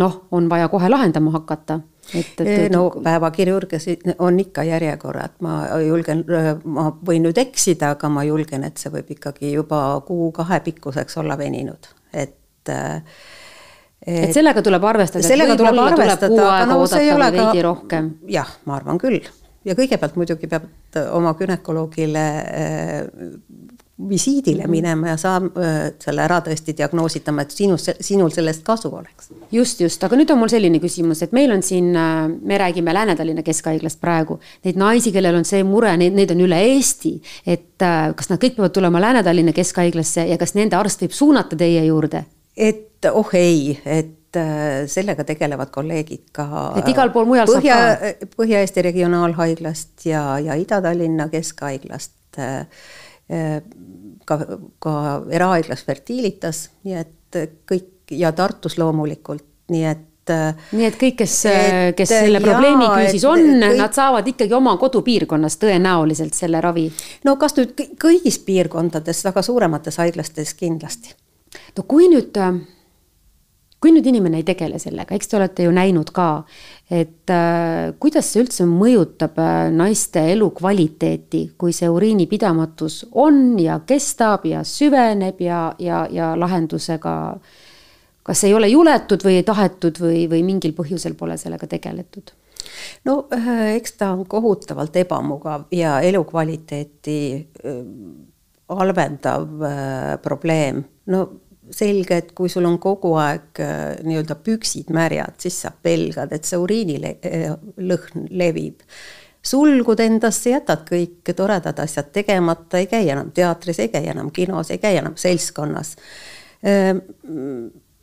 noh, 0.00 0.16
on 0.34 0.48
vaja 0.50 0.68
kohe 0.72 0.88
lahendama 0.90 1.34
hakata 1.36 1.80
et, 2.14 2.40
et, 2.44 2.72
no 2.72 2.86
päevakirurgias 3.02 3.88
on 4.18 4.38
ikka 4.40 4.66
järjekorrad, 4.68 5.36
ma 5.44 5.56
julgen, 5.82 6.24
ma 6.64 6.88
võin 7.06 7.28
nüüd 7.28 7.40
eksida, 7.40 7.94
aga 7.96 8.10
ma 8.12 8.24
julgen, 8.28 8.64
et 8.68 8.80
see 8.80 8.92
võib 8.92 9.14
ikkagi 9.16 9.54
juba 9.56 9.84
kuu-kahe 10.06 10.60
pikkuseks 10.68 11.22
olla 11.22 11.38
veninud, 11.40 11.92
et 12.12 12.40
et, 12.64 14.28
et 14.28 14.34
sellega 14.36 14.62
tuleb 14.64 14.84
arvestada, 14.88 15.24
võib-olla 15.24 15.88
tuleb 15.96 16.26
kuu 16.28 16.42
aega 16.44 16.68
no, 16.68 16.80
oodata 16.82 17.00
või 17.00 17.38
veidi 17.38 17.64
rohkem. 17.64 18.10
jah, 18.30 18.52
ma 18.68 18.78
arvan 18.78 19.00
küll. 19.02 19.22
Ja 19.64 19.76
kõigepealt 19.78 20.16
muidugi 20.20 20.48
peab 20.50 20.66
oma 21.16 21.32
gümnakoloogile 21.38 22.24
visiidile 23.94 24.66
minema 24.66 25.12
ja 25.12 25.18
saab 25.20 25.58
selle 26.02 26.22
ära 26.24 26.40
tõesti 26.42 26.74
diagnoositama, 26.76 27.44
et 27.44 27.54
sinus, 27.54 27.86
sinul 28.02 28.32
sellest 28.34 28.64
kasu 28.66 28.90
oleks. 28.90 29.30
just, 29.54 29.80
just, 29.80 30.02
aga 30.02 30.18
nüüd 30.18 30.32
on 30.34 30.40
mul 30.40 30.50
selline 30.50 30.80
küsimus, 30.82 31.22
et 31.22 31.34
meil 31.36 31.52
on 31.54 31.62
siin, 31.62 31.92
me 31.94 32.58
räägime 32.58 32.94
Lääne-Tallinna 32.94 33.44
Keskhaiglast 33.46 34.00
praegu, 34.02 34.40
neid 34.66 34.80
naisi, 34.80 35.12
kellel 35.14 35.38
on 35.38 35.46
see 35.46 35.62
mure, 35.66 35.94
neid, 36.00 36.16
neid 36.18 36.34
on 36.34 36.42
üle 36.42 36.58
Eesti. 36.74 37.14
et 37.46 37.78
kas 37.78 38.30
nad 38.32 38.42
kõik 38.42 38.58
peavad 38.58 38.74
tulema 38.74 39.02
Lääne-Tallinna 39.04 39.54
Keskhaiglasse 39.54 40.26
ja 40.26 40.38
kas 40.42 40.56
nende 40.58 40.76
arst 40.76 41.06
võib 41.06 41.14
suunata 41.14 41.56
teie 41.56 41.86
juurde? 41.86 42.24
et 42.56 43.06
oh 43.12 43.30
ei, 43.38 43.78
et 43.84 44.34
sellega 44.90 45.22
tegelevad 45.26 45.70
kolleegid 45.70 46.32
ka. 46.34 46.48
et 46.80 46.90
igal 46.90 47.12
pool 47.14 47.28
mujal 47.30 47.46
Põhja, 47.46 47.78
saab 47.78 48.02
ka? 48.02 48.34
Põhja-Eesti 48.42 48.82
Regionaalhaiglast 48.88 50.06
ja, 50.10 50.26
ja 50.42 50.58
Ida-Tallinna 50.58 51.28
Keskhaiglast 51.30 52.16
ka, 54.24 54.38
ka 54.78 54.94
erahaiglas 55.32 55.84
Fertilitas, 55.84 56.68
nii 56.84 56.98
et 57.00 57.38
kõik 57.68 58.14
ja 58.14 58.32
Tartus 58.36 58.78
loomulikult, 58.78 59.46
nii 59.72 59.86
et 59.88 60.10
nii 60.32 60.86
et 60.88 60.94
kõik, 60.96 61.18
kes, 61.18 61.34
kes 61.98 62.08
selle 62.08 62.40
probleemi 62.40 62.86
küüsis 62.88 63.26
on, 63.28 63.42
kõik... 63.44 63.76
nad 63.76 63.92
saavad 63.96 64.28
ikkagi 64.32 64.54
oma 64.56 64.76
kodupiirkonnas 64.80 65.58
tõenäoliselt 65.60 66.36
selle 66.36 66.62
ravi? 66.64 66.86
no 67.28 67.36
kas 67.40 67.56
nüüd 67.58 67.74
kõigis 68.00 68.38
piirkondades, 68.46 69.20
väga 69.26 69.42
suuremates 69.44 70.00
haiglastes 70.00 70.54
kindlasti. 70.56 71.12
no 71.76 71.84
kui 71.88 72.08
nüüd 72.12 72.32
kui 73.84 73.92
nüüd 73.92 74.06
inimene 74.08 74.38
ei 74.40 74.46
tegele 74.48 74.78
sellega, 74.80 75.12
eks 75.12 75.28
te 75.28 75.36
olete 75.36 75.66
ju 75.66 75.72
näinud 75.76 76.08
ka, 76.16 76.28
et 76.88 77.28
äh, 77.32 77.90
kuidas 78.00 78.30
see 78.32 78.40
üldse 78.40 78.64
mõjutab 78.64 79.36
äh, 79.44 79.66
naiste 79.76 80.22
elukvaliteeti, 80.32 81.42
kui 81.60 81.76
see 81.76 81.90
uriinipidamatus 81.92 83.02
on 83.12 83.58
ja 83.60 83.76
kestab 83.84 84.48
ja 84.48 84.64
süveneb 84.64 85.44
ja, 85.44 85.66
ja, 85.84 86.06
ja 86.08 86.32
lahendusega 86.40 87.14
kas 88.24 88.44
ei 88.48 88.54
ole 88.56 88.72
juletud 88.72 89.20
või 89.24 89.38
ei 89.42 89.44
tahetud 89.44 90.00
või, 90.00 90.24
või 90.32 90.40
mingil 90.46 90.72
põhjusel 90.76 91.12
pole 91.18 91.36
sellega 91.40 91.68
tegeletud? 91.68 92.32
no 93.04 93.26
äh, 93.36 93.74
eks 93.76 93.98
ta 94.00 94.14
on 94.16 94.24
kohutavalt 94.24 94.96
ebamugav 94.96 95.68
ja 95.76 95.98
elukvaliteeti 96.00 97.18
äh, 97.36 97.82
halvendav 98.68 99.62
äh, 99.62 100.22
probleem. 100.22 100.84
no 101.06 101.28
selge, 101.72 102.16
et 102.16 102.32
kui 102.36 102.50
sul 102.52 102.66
on 102.68 102.78
kogu 102.82 103.14
aeg 103.20 103.60
äh, 103.62 103.82
nii-öelda 104.04 104.36
püksid 104.44 104.90
märjad, 104.94 105.36
siis 105.40 105.60
sa 105.64 105.72
pelgad, 105.82 106.32
et 106.34 106.48
see 106.48 106.60
uriinilõhn 106.60 108.26
levib. 108.30 108.82
sulgud 109.44 110.00
endasse, 110.00 110.54
jätad 110.54 110.86
kõik 110.88 111.34
toredad 111.36 111.78
asjad 111.82 112.10
tegemata, 112.12 112.78
ei 112.80 112.88
käi 112.88 113.08
enam 113.12 113.30
teatris, 113.36 113.80
ei 113.84 113.90
käi 113.92 114.08
enam 114.08 114.30
kinos, 114.32 114.70
ei 114.70 114.78
käi 114.80 114.96
enam 114.96 115.16
seltskonnas. 115.20 115.96
Ehm, 116.64 117.02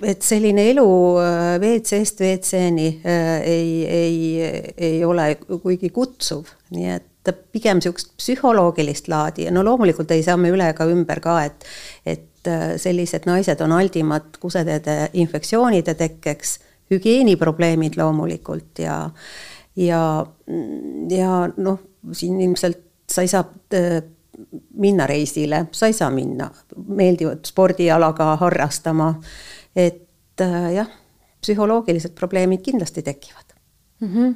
et 0.05 0.21
selline 0.21 0.67
elu 0.71 0.89
äh, 1.21 1.55
WC-st 1.61 2.25
WC-ni 2.25 2.89
äh, 3.05 3.37
ei, 3.45 3.85
ei, 3.85 4.73
ei 4.77 5.05
ole 5.05 5.35
kuigi 5.61 5.89
kutsuv, 5.93 6.49
nii 6.73 6.93
et 6.97 7.07
pigem 7.53 7.77
niisugust 7.77 8.15
psühholoogilist 8.17 9.05
laadi 9.09 9.45
ja 9.45 9.51
no 9.53 9.61
loomulikult 9.61 10.09
ei 10.13 10.23
saa 10.25 10.39
me 10.41 10.49
üle 10.49 10.71
ega 10.73 10.87
ümber 10.89 11.21
ka, 11.21 11.35
et, 11.45 11.67
et 12.05 12.30
Äh, 12.30 12.30
sellised 12.77 13.25
naised 13.25 13.61
on 13.61 13.71
aldimad 13.71 14.37
kuseteede 14.39 15.09
infektsioonide 15.13 15.93
tekkeks, 15.93 16.59
hügieeniprobleemid 16.91 17.97
loomulikult 17.97 18.79
ja, 18.83 18.95
ja, 19.75 20.01
ja 21.09 21.35
noh, 21.57 21.79
siin 22.11 22.41
ilmselt 22.41 22.81
sa 23.11 23.21
ei 23.21 23.31
saa 23.31 23.43
äh, 23.75 24.01
minna 24.73 25.07
reisile, 25.07 25.65
sa 25.71 25.87
ei 25.87 25.93
saa 25.93 26.09
minna 26.11 26.49
meeldivat 26.87 27.45
spordialaga 27.45 28.35
harrastama. 28.41 29.13
et 29.75 30.41
äh, 30.41 30.73
jah, 30.73 30.89
psühholoogilised 31.41 32.15
probleemid 32.15 32.61
kindlasti 32.61 33.01
tekivad 33.01 33.55
mm. 33.99 34.07
-hmm. 34.07 34.35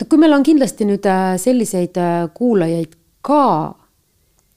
no 0.00 0.06
kui 0.08 0.18
meil 0.18 0.32
on 0.32 0.42
kindlasti 0.42 0.84
nüüd 0.84 1.06
selliseid 1.36 1.98
kuulajaid 2.34 2.94
ka 3.22 3.74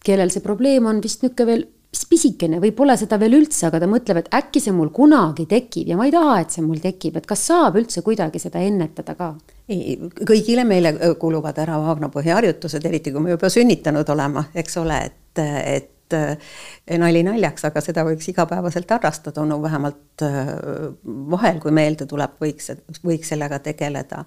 kellel 0.03 0.29
see 0.29 0.43
probleem 0.43 0.85
on 0.85 1.01
vist 1.03 1.23
niisugune 1.23 1.47
veel 1.51 1.65
pisikene 2.09 2.59
või 2.63 2.73
pole 2.75 2.95
seda 2.99 3.19
veel 3.19 3.37
üldse, 3.39 3.67
aga 3.67 3.79
ta 3.81 3.89
mõtleb, 3.89 4.21
et 4.21 4.29
äkki 4.35 4.61
see 4.63 4.73
mul 4.75 4.89
kunagi 4.95 5.47
tekib 5.49 5.91
ja 5.91 5.97
ma 5.99 6.07
ei 6.07 6.13
taha, 6.13 6.39
et 6.43 6.55
see 6.55 6.63
mul 6.65 6.79
tekib, 6.83 7.19
et 7.19 7.27
kas 7.29 7.45
saab 7.49 7.77
üldse 7.79 8.03
kuidagi 8.05 8.41
seda 8.43 8.63
ennetada 8.63 9.15
ka? 9.17 9.33
ei, 9.71 9.97
kõigile 10.27 10.63
meile 10.67 10.93
kuluvad 11.19 11.57
ära 11.59 11.79
Vaagna 11.83 12.09
põhiharjutused, 12.13 12.85
eriti 12.87 13.11
kui 13.11 13.23
me 13.23 13.35
juba 13.35 13.51
sünnitanud 13.51 14.09
olema, 14.13 14.45
eks 14.55 14.77
ole, 14.79 14.99
et, 15.09 15.43
et 15.43 16.17
nali 16.99 17.23
naljaks, 17.27 17.67
aga 17.67 17.83
seda 17.83 18.05
võiks 18.07 18.29
igapäevaselt 18.31 18.91
harrastada, 18.95 19.43
no 19.47 19.59
vähemalt 19.63 20.23
vahel, 21.33 21.59
kui 21.63 21.75
meelde 21.75 22.07
tuleb, 22.07 22.37
võiks, 22.43 22.71
võiks 23.03 23.33
sellega 23.35 23.59
tegeleda 23.63 24.23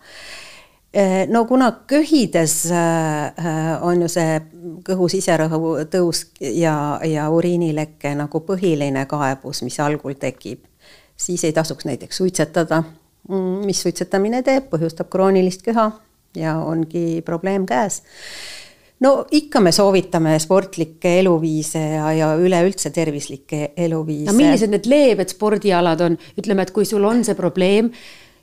no 1.31 1.45
kuna 1.47 1.71
köhides 1.87 2.55
eh, 2.71 3.83
on 3.87 4.03
ju 4.03 4.09
see 4.11 4.39
kõhu 4.87 5.09
siserõhu 5.13 5.75
tõus 5.91 6.25
ja, 6.41 6.99
ja 7.07 7.29
uriinilekke 7.31 8.15
nagu 8.19 8.43
põhiline 8.47 9.05
kaebus, 9.11 9.63
mis 9.63 9.79
algul 9.81 10.17
tekib, 10.19 10.65
siis 11.17 11.45
ei 11.47 11.55
tasuks 11.55 11.87
näiteks 11.87 12.23
suitsetada. 12.23 12.83
Mm, 13.31 13.67
mis 13.69 13.83
suitsetamine 13.85 14.41
teeb, 14.43 14.71
põhjustab 14.73 15.11
kroonilist 15.13 15.63
köha 15.63 15.91
ja 16.35 16.57
ongi 16.65 17.21
probleem 17.27 17.67
käes 17.69 18.01
no 19.05 19.13
ikka 19.33 19.61
me 19.65 19.73
soovitame 19.73 20.37
sportlikke 20.43 21.17
eluviise 21.21 21.83
ja, 21.95 22.11
ja 22.17 22.31
üleüldse 22.39 22.93
tervislikke 22.95 23.73
eluviise. 23.77 24.35
millised 24.37 24.73
need 24.73 24.89
leebed 24.91 25.33
spordialad 25.33 26.05
on, 26.05 26.19
ütleme, 26.41 26.67
et 26.67 26.75
kui 26.77 26.89
sul 26.89 27.05
on 27.09 27.25
see 27.27 27.37
probleem, 27.39 27.91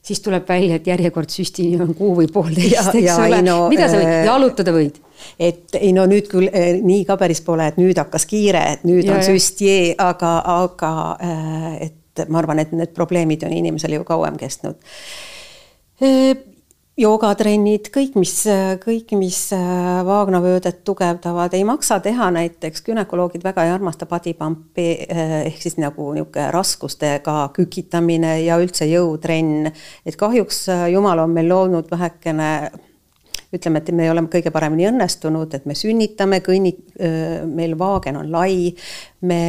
siis 0.07 0.21
tuleb 0.23 0.47
välja, 0.49 0.77
et 0.79 0.87
järjekord 0.87 1.31
süstini 1.31 1.79
on 1.83 1.93
kuu 1.97 2.13
või 2.21 2.29
poolteist, 2.31 2.95
eks 2.95 3.13
ole. 3.17 3.41
no,, 3.45 3.59
mida 3.71 3.89
sa 3.91 3.99
võid, 3.99 4.09
äh, 4.13 4.25
jalutada 4.27 4.73
võid? 4.75 4.99
et 5.41 5.77
ei 5.79 5.91
no 5.95 6.05
nüüd 6.09 6.29
küll 6.31 6.49
äh, 6.51 6.77
nii 6.83 7.05
ka 7.07 7.17
päris 7.19 7.41
pole, 7.45 7.67
et 7.71 7.79
nüüd 7.81 7.97
hakkas 7.99 8.27
kiire, 8.29 8.63
et 8.75 8.85
nüüd 8.87 9.07
ja, 9.07 9.17
on 9.17 9.25
süst 9.25 9.63
jee, 9.65 9.93
aga, 9.99 10.37
aga 10.57 10.91
äh, 11.23 11.71
et 11.89 12.27
ma 12.31 12.41
arvan, 12.41 12.61
et 12.63 12.71
need 12.73 12.93
probleemid 12.97 13.43
on 13.45 13.53
inimesel 13.53 13.97
ju 13.97 14.05
kauem 14.07 14.39
kestnud 14.39 14.79
joogatrennid, 16.97 17.91
kõik, 17.93 18.15
mis, 18.17 18.33
kõik, 18.81 19.13
mis 19.19 19.39
vaagnavöödet 20.07 20.81
tugevdavad, 20.88 21.53
ei 21.53 21.63
maksa 21.67 21.99
teha 22.03 22.31
näiteks, 22.33 22.81
gümnakoloogid 22.88 23.45
väga 23.45 23.67
ei 23.67 23.73
armasta 23.75 24.07
bodypump'i 24.10 24.88
ehk 25.05 25.62
siis 25.62 25.77
nagu 25.81 26.10
niisugune 26.15 26.49
raskustega 26.53 27.38
kükitamine 27.53 28.39
ja 28.47 28.57
üldse 28.62 28.89
jõutrenn. 28.89 29.69
et 30.05 30.17
kahjuks 30.17 30.65
Jumal 30.91 31.21
on 31.21 31.36
meil 31.38 31.49
loonud 31.49 31.91
vähekene 31.91 32.51
ütleme, 33.53 33.79
et 33.79 33.91
me 33.95 34.10
oleme 34.12 34.27
kõige 34.31 34.51
paremini 34.51 34.89
õnnestunud, 34.89 35.53
et 35.53 35.65
me 35.69 35.75
sünnitame, 35.77 36.41
kõnni, 36.43 36.73
meil 37.47 37.77
vaagen 37.79 38.17
on 38.19 38.31
lai, 38.31 38.73
me 39.21 39.41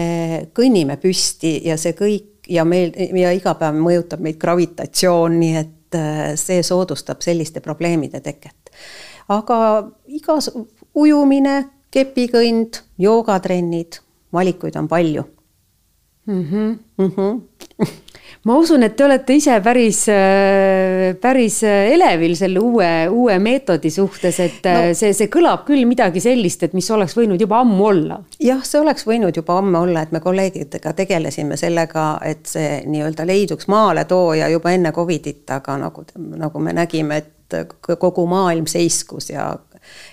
kõnnime 0.55 0.99
püsti 1.01 1.59
ja 1.67 1.79
see 1.81 1.97
kõik 1.99 2.47
ja 2.49 2.65
meil 2.65 2.95
ja 2.95 3.33
iga 3.37 3.57
päev 3.59 3.81
mõjutab 3.81 4.23
meid 4.25 4.39
gravitatsioon, 4.41 5.41
nii 5.41 5.57
et 5.57 5.75
et 5.89 5.99
äh, 5.99 6.37
see 6.37 6.63
soodustab 6.63 7.23
selliste 7.25 7.61
probleemide 7.61 8.21
teket. 8.21 8.71
aga 9.29 9.89
igas 10.07 10.51
ujumine, 10.95 11.69
kepikõnd, 11.91 12.83
joogatrennid, 12.99 14.01
valikuid 14.33 14.77
on 14.77 14.89
palju 14.89 15.25
mm. 16.27 16.45
-hmm. 16.45 16.79
Mm 16.99 17.13
-hmm. 17.17 17.41
ma 18.47 18.57
usun, 18.59 18.83
et 18.87 18.95
te 18.97 19.05
olete 19.05 19.35
ise 19.39 19.57
päris, 19.65 20.05
äh, 20.13 21.17
päris 21.21 21.61
äh, 21.67 21.91
elevil 21.95 22.37
selle 22.39 22.63
uue, 22.63 22.91
uue 23.11 23.39
meetodi 23.43 23.91
suhtes, 23.91 24.41
et 24.45 24.67
äh, 24.69 24.79
no, 24.89 24.99
see, 24.99 25.13
see 25.17 25.31
kõlab 25.33 25.65
küll 25.69 25.85
midagi 25.89 26.23
sellist, 26.23 26.63
et 26.67 26.77
mis 26.79 26.89
oleks 26.95 27.17
võinud 27.19 27.41
juba 27.41 27.63
ammu 27.65 27.89
olla. 27.91 28.21
jah, 28.43 28.63
see 28.67 28.81
oleks 28.83 29.07
võinud 29.09 29.37
juba 29.37 29.59
ammu 29.63 29.83
olla, 29.83 30.05
et 30.05 30.15
me 30.15 30.23
kolleegidega 30.25 30.95
tegelesime 30.99 31.59
sellega, 31.61 32.11
et 32.25 32.47
see 32.51 32.83
nii-öelda 32.87 33.27
leiduks 33.29 33.69
maaletooja 33.73 34.51
juba 34.55 34.75
enne 34.77 34.93
Covidit, 34.95 35.45
aga 35.55 35.79
nagu, 35.83 36.07
nagu 36.39 36.63
me 36.63 36.77
nägime, 36.77 37.23
et 37.23 37.35
kogu 37.99 38.27
maailm 38.29 38.67
seiskus 38.69 39.31
ja 39.33 39.55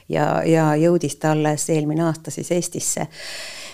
ja, 0.10 0.44
ja 0.48 0.70
jõudis 0.80 1.18
ta 1.20 1.34
alles 1.36 1.70
eelmine 1.74 2.06
aasta 2.06 2.32
siis 2.32 2.52
Eestisse 2.56 3.08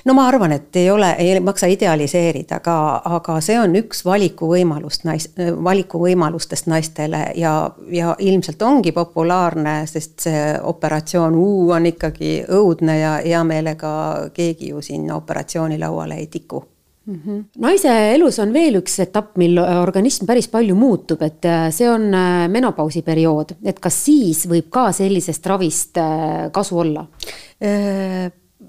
no 0.05 0.13
ma 0.13 0.27
arvan, 0.27 0.51
et 0.51 0.75
ei 0.75 0.89
ole, 0.91 1.11
ei 1.19 1.39
maksa 1.39 1.67
idealiseerida, 1.71 2.61
aga, 2.61 2.75
aga 3.17 3.37
see 3.41 3.59
on 3.59 3.75
üks 3.79 4.03
valikuvõimalust 4.05 5.05
nais-, 5.07 5.29
valikuvõimalustest 5.63 6.69
naistele 6.71 7.23
ja, 7.35 7.53
ja 7.91 8.15
ilmselt 8.19 8.61
ongi 8.61 8.91
populaarne, 8.95 9.81
sest 9.89 10.27
see 10.27 10.43
operatsioon 10.73 11.35
U 11.35 11.71
on 11.75 11.85
ikkagi 11.85 12.41
õudne 12.49 12.99
ja 12.99 13.15
hea 13.23 13.43
meelega 13.47 13.93
keegi 14.33 14.73
ju 14.73 14.81
sinna 14.85 15.15
operatsioonilauale 15.21 16.21
ei 16.21 16.27
tiku 16.27 16.65
Mm 17.05 17.21
-hmm. 17.25 17.43
naise 17.57 18.13
elus 18.13 18.39
on 18.39 18.53
veel 18.53 18.75
üks 18.75 18.99
etapp, 19.01 19.37
mil 19.37 19.57
organism 19.57 20.25
päris 20.25 20.47
palju 20.47 20.75
muutub, 20.75 21.21
et 21.21 21.45
äh, 21.45 21.71
see 21.73 21.89
on 21.89 22.13
äh, 22.13 22.49
menopausi 22.49 23.01
periood, 23.01 23.55
et 23.63 23.79
kas 23.79 24.05
siis 24.05 24.45
võib 24.49 24.69
ka 24.69 24.91
sellisest 24.91 25.45
ravist 25.45 25.97
äh, 25.97 26.51
kasu 26.51 26.79
olla? 26.79 27.05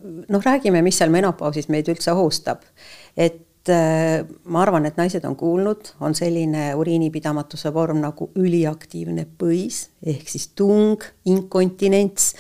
Noh, 0.03 0.45
räägime, 0.45 0.83
mis 0.83 0.99
seal 1.01 1.13
menopausis 1.13 1.69
meid 1.73 1.89
üldse 1.93 2.13
ohustab. 2.13 2.63
et 3.17 3.69
äh, 3.69 4.23
ma 4.45 4.63
arvan, 4.63 4.87
et 4.87 4.97
naised 4.97 5.25
on 5.29 5.37
kuulnud, 5.37 5.95
on 6.01 6.15
selline 6.15 6.73
uriinipidamatuse 6.79 7.75
vorm 7.75 8.01
nagu 8.03 8.31
üliaktiivne 8.37 9.27
põis 9.39 9.89
ehk 10.07 10.29
siis 10.29 10.49
tung, 10.57 11.03
inkontinents. 11.25 12.33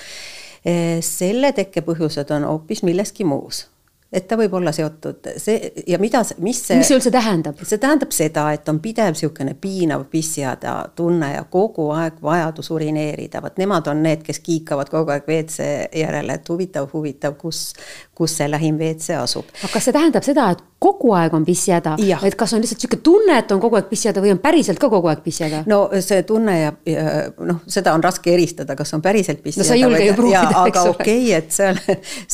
Äh, 0.62 1.00
selle 1.02 1.52
tekkepõhjused 1.56 2.30
on 2.34 2.46
hoopis 2.46 2.84
milleski 2.86 3.26
muus 3.26 3.66
et 4.12 4.26
ta 4.28 4.36
võib 4.36 4.52
olla 4.58 4.72
seotud 4.76 5.28
see 5.40 5.72
ja 5.88 5.98
mida, 6.02 6.20
mis 6.44 6.58
see. 6.66 6.76
mis 6.76 6.90
see 6.90 6.98
üldse 6.98 7.12
tähendab? 7.14 7.60
see 7.64 7.80
tähendab 7.80 8.12
seda, 8.12 8.46
et 8.52 8.68
on 8.68 8.80
pidev 8.84 9.14
niisugune 9.14 9.54
piinav 9.60 10.04
pissihäda 10.12 10.74
tunne 10.96 11.32
ja 11.34 11.44
kogu 11.50 11.88
aeg 11.96 12.20
vajadus 12.22 12.68
urineerida, 12.74 13.40
vot 13.44 13.56
nemad 13.60 13.88
on 13.92 14.02
need, 14.04 14.24
kes 14.26 14.42
kiikavad 14.44 14.92
kogu 14.92 15.14
aeg 15.14 15.28
WC 15.28 15.68
järele, 16.02 16.36
et 16.36 16.52
huvitav, 16.52 16.90
huvitav, 16.92 17.38
kus, 17.40 17.70
kus 18.14 18.36
see 18.40 18.50
lähim 18.52 18.76
WC 18.80 19.16
asub. 19.22 19.48
aga 19.62 19.72
kas 19.72 19.88
see 19.88 19.96
tähendab 19.96 20.28
seda, 20.28 20.50
et 20.52 20.62
kogu 20.82 21.12
aeg 21.14 21.34
on 21.36 21.44
pissihäda, 21.46 21.94
et 22.26 22.36
kas 22.38 22.52
on 22.52 22.62
lihtsalt 22.62 22.82
niisugune 22.82 23.02
tunne, 23.06 23.38
et 23.38 23.52
on 23.54 23.60
kogu 23.62 23.78
aeg 23.78 23.88
pissihäda 23.88 24.22
või 24.24 24.34
on 24.34 24.42
päriselt 24.42 24.80
ka 24.82 24.90
kogu 24.92 25.08
aeg 25.08 25.22
pissihäda? 25.24 25.62
no 25.70 25.86
see 26.04 26.24
tunne 26.28 26.58
ja, 26.58 26.72
ja 26.88 27.04
noh, 27.48 27.62
seda 27.70 27.94
on 27.96 28.04
raske 28.04 28.34
eristada, 28.34 28.76
kas 28.76 28.92
on 28.96 29.04
päriselt 29.04 29.40
pissihäda. 29.44 29.88
no 29.88 30.14
proovida, 30.18 30.66
eks 30.68 30.82
ole. 30.82 30.94
okei 30.96 31.18
okay,, 31.22 31.36
et 31.38 31.54
seal, 31.54 31.80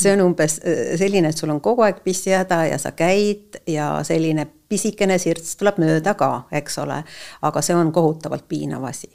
see 0.03 0.15
on 0.17 0.27
umbes 0.31 0.59
selline, 0.99 1.31
et 1.31 1.39
sul 1.39 1.53
on 1.53 1.61
kogu 1.69 1.85
aeg 1.87 2.03
pissihäda 2.05 2.65
ja 2.73 2.81
sa 2.81 2.93
käid 2.97 3.61
ja 3.69 3.91
selline 4.07 4.47
pisikene 4.69 5.19
sirts 5.21 5.57
tuleb 5.61 5.81
mööda 5.83 6.15
ka, 6.19 6.33
eks 6.53 6.79
ole. 6.85 7.03
aga 7.43 7.63
see 7.65 7.77
on 7.77 7.93
kohutavalt 7.93 8.49
piinav 8.49 8.85
asi. 8.89 9.11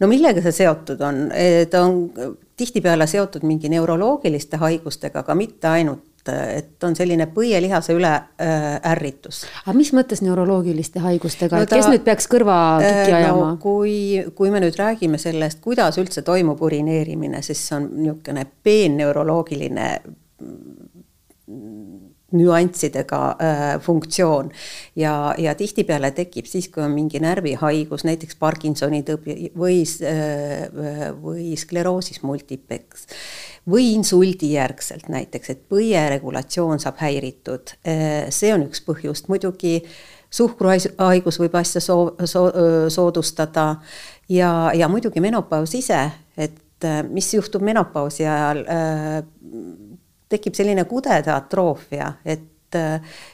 no 0.00 0.08
millega 0.10 0.42
see 0.44 0.62
seotud 0.62 1.00
on, 1.00 1.28
ta 1.70 1.82
on 1.86 2.38
tihtipeale 2.56 3.06
seotud 3.06 3.46
mingi 3.46 3.70
neuroloogiliste 3.72 4.60
haigustega, 4.62 5.24
aga 5.24 5.34
mitte 5.38 5.68
ainult 5.68 6.08
et 6.30 6.84
on 6.86 6.94
selline 6.94 7.26
põielihase 7.34 7.96
üle 7.96 8.10
äh, 8.12 8.66
ärritus. 8.92 9.42
aga 9.64 9.74
mis 9.74 9.90
mõttes 9.96 10.22
neuroloogiliste 10.22 11.02
haigustega 11.02 11.58
no, 11.58 11.66
et 11.66 11.74
kes 11.74 11.88
nüüd 11.90 12.04
peaks 12.06 12.28
kõrvakikki 12.30 13.10
äh, 13.10 13.16
ajama 13.18 13.48
no,? 13.48 13.56
kui, 13.62 13.96
kui 14.38 14.52
me 14.54 14.62
nüüd 14.62 14.78
räägime 14.78 15.18
sellest, 15.18 15.58
kuidas 15.64 15.98
üldse 15.98 16.22
toimub 16.22 16.62
urineerimine, 16.62 17.42
siis 17.42 17.64
see 17.66 17.80
on 17.80 17.88
niisugune 17.96 18.46
peenneuroloogiline 18.62 19.88
nüanssidega 22.32 23.20
äh, 23.30 23.80
funktsioon. 23.80 24.50
ja, 24.96 25.34
ja 25.38 25.54
tihtipeale 25.54 26.10
tekib 26.16 26.46
siis, 26.48 26.68
kui 26.72 26.82
on 26.82 26.94
mingi 26.94 27.20
närvihaigus, 27.20 28.06
näiteks 28.08 28.38
Parkinsoni 28.40 29.02
tõbi 29.06 29.50
või 29.58 29.82
äh,, 30.08 31.12
või 31.22 31.52
skleroosis 31.60 32.22
multiplex 32.22 33.06
või 33.68 33.92
insuldijärgselt 33.94 35.12
näiteks, 35.12 35.50
et 35.50 35.68
põieregulatsioon 35.68 36.80
saab 36.82 37.02
häiritud 37.04 37.76
äh,. 37.84 38.30
see 38.30 38.54
on 38.54 38.66
üks 38.70 38.82
põhjust, 38.86 39.28
muidugi 39.28 39.80
suhkruhaigus 40.32 41.38
võib 41.42 41.54
asja 41.60 41.80
soo-, 41.84 42.14
soo-, 42.24 42.88
soodustada 42.88 43.76
ja, 44.28 44.72
ja 44.74 44.88
muidugi 44.88 45.20
menopaus 45.20 45.74
ise, 45.76 46.06
et 46.36 46.88
äh, 46.88 47.02
mis 47.08 47.28
juhtub 47.34 47.64
menopausi 47.64 48.26
ajal 48.26 48.64
äh, 48.64 49.18
tekib 50.32 50.56
selline 50.56 50.84
kudede 50.88 51.32
atroofia, 51.34 52.12
et, 52.24 52.76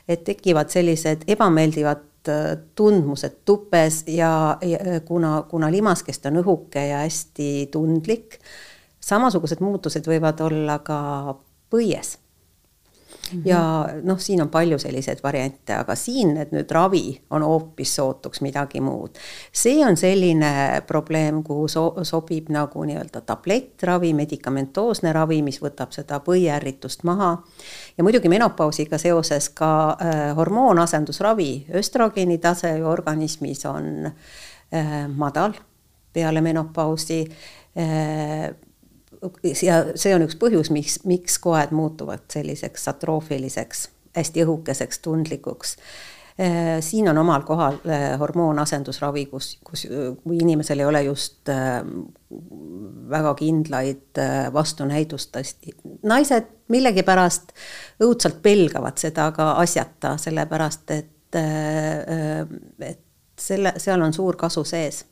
et 0.08 0.24
tekivad 0.26 0.70
sellised 0.72 1.26
ebameeldivad 1.30 2.30
äh, 2.30 2.46
tundmused 2.74 3.42
tupes 3.48 4.02
ja, 4.10 4.32
ja 4.62 5.00
kuna, 5.06 5.42
kuna 5.50 5.70
limaskest 5.72 6.26
on 6.30 6.42
õhuke 6.42 6.88
ja 6.90 7.04
hästi 7.06 7.68
tundlik, 7.72 8.40
samasugused 9.00 9.62
muutused 9.64 10.06
võivad 10.10 10.40
olla 10.44 10.80
ka 10.84 10.98
põies 11.70 12.16
Mm 13.32 13.38
-hmm. 13.38 13.48
ja 13.48 13.88
noh, 14.02 14.18
siin 14.20 14.42
on 14.42 14.48
palju 14.48 14.78
selliseid 14.78 15.18
variante, 15.22 15.74
aga 15.74 15.94
siin, 15.94 16.36
et 16.36 16.52
nüüd 16.52 16.70
ravi 16.70 17.20
on 17.30 17.42
hoopis 17.42 17.94
sootuks 17.96 18.40
midagi 18.40 18.80
muud. 18.80 19.10
see 19.52 19.86
on 19.86 19.96
selline 19.96 20.82
probleem, 20.86 21.42
kuhu 21.42 21.68
so 21.68 21.94
sobib 22.02 22.48
nagu 22.48 22.84
nii-öelda 22.84 23.20
tablettravi, 23.20 24.14
medikamentoosne 24.14 25.12
ravi, 25.12 25.42
mis 25.42 25.62
võtab 25.62 25.90
seda 25.90 26.20
põiärritust 26.20 27.04
maha. 27.04 27.42
ja 27.98 28.04
muidugi 28.04 28.28
menopausiga 28.28 28.98
seoses 28.98 29.48
ka 29.48 29.96
äh, 30.02 30.36
hormoonasendusravi, 30.36 31.66
östrogeeni 31.74 32.38
tase 32.38 32.84
organismis 32.84 33.66
on 33.66 34.06
äh, 34.06 35.08
madal 35.08 35.52
peale 36.12 36.40
menopausi 36.40 37.28
äh, 37.78 38.54
ja 39.62 39.80
see 39.98 40.14
on 40.14 40.24
üks 40.26 40.36
põhjus, 40.40 40.70
miks, 40.74 41.00
miks 41.08 41.38
koed 41.42 41.72
muutuvad 41.74 42.26
selliseks 42.32 42.88
atroofiliseks, 42.92 43.88
hästi 44.16 44.44
õhukeseks, 44.44 45.02
tundlikuks. 45.04 45.76
Äh, 46.38 46.78
siin 46.86 47.08
on 47.10 47.18
omal 47.18 47.42
kohal 47.42 47.80
äh, 47.90 48.12
hormoonasendusravi, 48.18 49.24
kus, 49.26 49.56
kus, 49.66 49.88
kui 50.22 50.38
inimesel 50.38 50.84
ei 50.84 50.86
ole 50.86 51.02
just 51.08 51.50
äh, 51.50 51.80
väga 53.10 53.34
kindlaid 53.34 54.22
vastunäidustust. 54.54 55.66
naised 56.06 56.46
millegipärast 56.70 57.52
õudselt 58.04 58.38
pelgavad 58.42 59.02
seda 59.02 59.32
ka 59.34 59.52
asjata, 59.64 60.14
sellepärast 60.20 60.90
et, 60.94 61.38
et 61.38 63.02
selle, 63.40 63.72
seal 63.76 64.02
on 64.02 64.12
suur 64.14 64.36
kasu 64.38 64.62
sees 64.68 65.02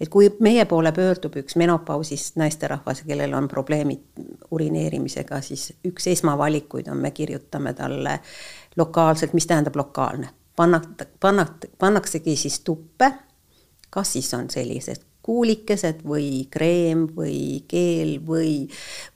et 0.00 0.08
kui 0.08 0.28
meie 0.40 0.64
poole 0.64 0.92
pöördub 0.92 1.36
üks 1.40 1.56
menopausis 1.56 2.32
naisterahvas, 2.36 3.02
kellel 3.06 3.34
on 3.34 3.48
probleemid 3.48 4.24
urineerimisega, 4.50 5.40
siis 5.40 5.72
üks 5.84 6.08
esmavalikuid 6.12 6.88
on, 6.92 7.00
me 7.00 7.10
kirjutame 7.10 7.74
talle 7.74 8.20
lokaalselt, 8.76 9.32
mis 9.32 9.46
tähendab 9.46 9.76
lokaalne, 9.76 10.30
panna, 10.56 10.80
panna, 11.20 11.46
pannaksegi 11.78 12.36
siis 12.36 12.60
tuppe, 12.60 13.12
kas 13.90 14.12
siis 14.12 14.34
on 14.34 14.50
sellised 14.50 15.04
kuulikesed 15.24 16.02
või 16.04 16.44
kreem 16.52 17.06
või 17.16 17.62
keel 17.68 18.18
või, 18.26 18.66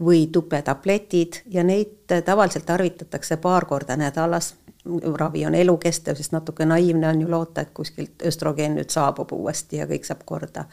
või 0.00 0.26
tupetabletid 0.32 1.42
ja 1.52 1.64
neid 1.64 2.08
tavaliselt 2.24 2.64
tarvitatakse 2.66 3.36
paar 3.42 3.68
korda 3.68 3.96
nädalas 4.00 4.54
ravi 5.18 5.44
on 5.46 5.54
elukestev, 5.54 6.16
sest 6.18 6.32
natuke 6.32 6.66
naiivne 6.68 7.08
on 7.08 7.20
ju 7.22 7.30
loota, 7.30 7.64
et 7.64 7.74
kuskilt 7.74 8.24
östrogeen 8.26 8.76
nüüd 8.78 8.90
saabub 8.92 9.32
uuesti 9.36 9.82
ja 9.82 9.86
kõik 9.90 10.08
saab 10.08 10.24
korda. 10.28 10.64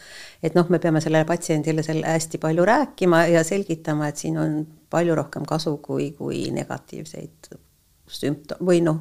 et 0.43 0.55
noh, 0.55 0.69
me 0.69 0.79
peame 0.79 1.01
sellele 1.01 1.25
patsiendile 1.25 1.83
selle 1.83 2.07
hästi 2.07 2.41
palju 2.41 2.65
rääkima 2.65 3.25
ja 3.33 3.43
selgitama, 3.43 4.07
et 4.07 4.17
siin 4.17 4.37
on 4.37 4.59
palju 4.89 5.15
rohkem 5.15 5.45
kasu 5.45 5.77
kui, 5.77 6.11
kui 6.17 6.49
negatiivseid 6.51 7.55
sümptom- 8.05 8.61
või 8.65 8.83
noh, 8.85 8.99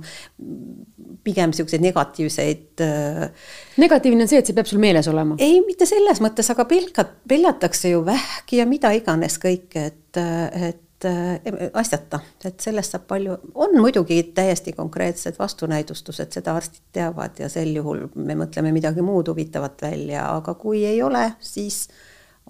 pigem 1.24 1.52
niisuguseid 1.52 1.82
negatiivseid 1.84 2.80
äh,. 2.80 3.26
negatiivne 3.76 4.24
on 4.24 4.30
see, 4.30 4.40
et 4.40 4.48
see 4.48 4.56
peab 4.56 4.68
sul 4.70 4.80
meeles 4.80 5.08
olema? 5.08 5.36
ei, 5.38 5.60
mitte 5.66 5.86
selles 5.86 6.22
mõttes, 6.24 6.48
aga 6.52 6.64
pelgalt, 6.68 7.18
peljatakse 7.28 7.92
ju 7.92 8.04
vähki 8.06 8.62
ja 8.62 8.66
mida 8.66 8.94
iganes 8.96 9.36
kõike, 9.42 9.90
et, 9.92 10.00
et 10.16 10.20
et 10.20 10.22
äh, 10.22 10.80
asjata, 11.74 12.20
et 12.44 12.60
sellest 12.60 12.94
saab 12.94 13.06
palju, 13.10 13.36
on 13.54 13.76
muidugi 13.80 14.22
täiesti 14.36 14.72
konkreetsed 14.72 15.36
vastunäidustused, 15.38 16.32
seda 16.32 16.54
arstid 16.56 16.86
teavad 16.92 17.38
ja 17.38 17.48
sel 17.52 17.74
juhul 17.76 18.06
me 18.14 18.36
mõtleme 18.38 18.72
midagi 18.72 19.04
muud 19.04 19.28
huvitavat 19.28 19.82
välja, 19.82 20.28
aga 20.36 20.54
kui 20.54 20.84
ei 20.86 21.02
ole, 21.02 21.32
siis 21.40 21.88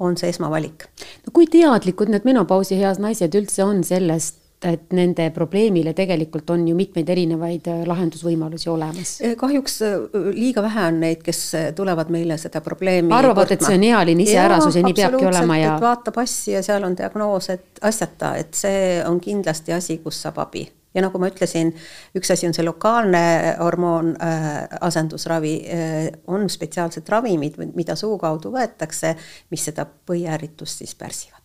on 0.00 0.16
see 0.18 0.30
esmavalik. 0.30 0.86
no 1.26 1.32
kui 1.32 1.46
teadlikud 1.50 2.10
need 2.12 2.26
menopausieas 2.28 3.00
naised 3.02 3.34
üldse 3.34 3.64
on 3.64 3.84
sellest, 3.84 4.43
et 4.64 4.92
nende 4.96 5.26
probleemile 5.34 5.92
tegelikult 5.96 6.50
on 6.54 6.66
ju 6.68 6.76
mitmeid 6.76 7.08
erinevaid 7.14 7.68
äh, 7.70 7.82
lahendusvõimalusi 7.88 8.70
olemas. 8.72 9.16
Eh, 9.24 9.34
kahjuks 9.40 9.80
äh, 9.84 9.96
liiga 10.36 10.64
vähe 10.64 10.86
on 10.90 11.00
neid, 11.04 11.24
kes 11.24 11.42
äh, 11.58 11.66
tulevad 11.76 12.12
meile 12.14 12.38
seda 12.40 12.62
probleemi 12.64 13.12
arvavad, 13.14 13.52
et 13.54 13.64
see 13.64 13.78
on 13.78 13.88
ealine 13.90 14.24
iseärasus 14.24 14.78
ja, 14.78 14.82
ja 14.82 14.88
nii 14.88 14.96
peabki 15.00 15.26
olema 15.28 15.58
ja. 15.60 15.74
vaata 15.80 16.14
passi 16.14 16.54
ja 16.56 16.62
seal 16.64 16.86
on 16.86 16.96
diagnoos, 16.98 17.50
et 17.54 17.84
asjata, 17.84 18.34
et 18.40 18.56
see 18.56 19.02
on 19.04 19.20
kindlasti 19.22 19.76
asi, 19.76 20.00
kus 20.04 20.22
saab 20.24 20.40
abi 20.46 20.64
ja 20.94 21.02
nagu 21.02 21.18
ma 21.18 21.28
ütlesin, 21.30 21.72
üks 22.16 22.30
asi 22.32 22.48
on 22.48 22.54
see 22.56 22.64
lokaalne 22.66 23.24
hormoon 23.58 24.14
äh, 24.22 24.50
asendusravi 24.86 25.54
äh,, 25.66 26.10
on 26.30 26.48
spetsiaalsed 26.50 27.08
ravimid, 27.10 27.58
mida 27.74 27.98
suu 27.98 28.18
kaudu 28.22 28.54
võetakse, 28.54 29.16
mis 29.50 29.70
seda 29.70 29.86
põiärritust 29.86 30.84
siis 30.84 30.94
pärsivad 30.98 31.43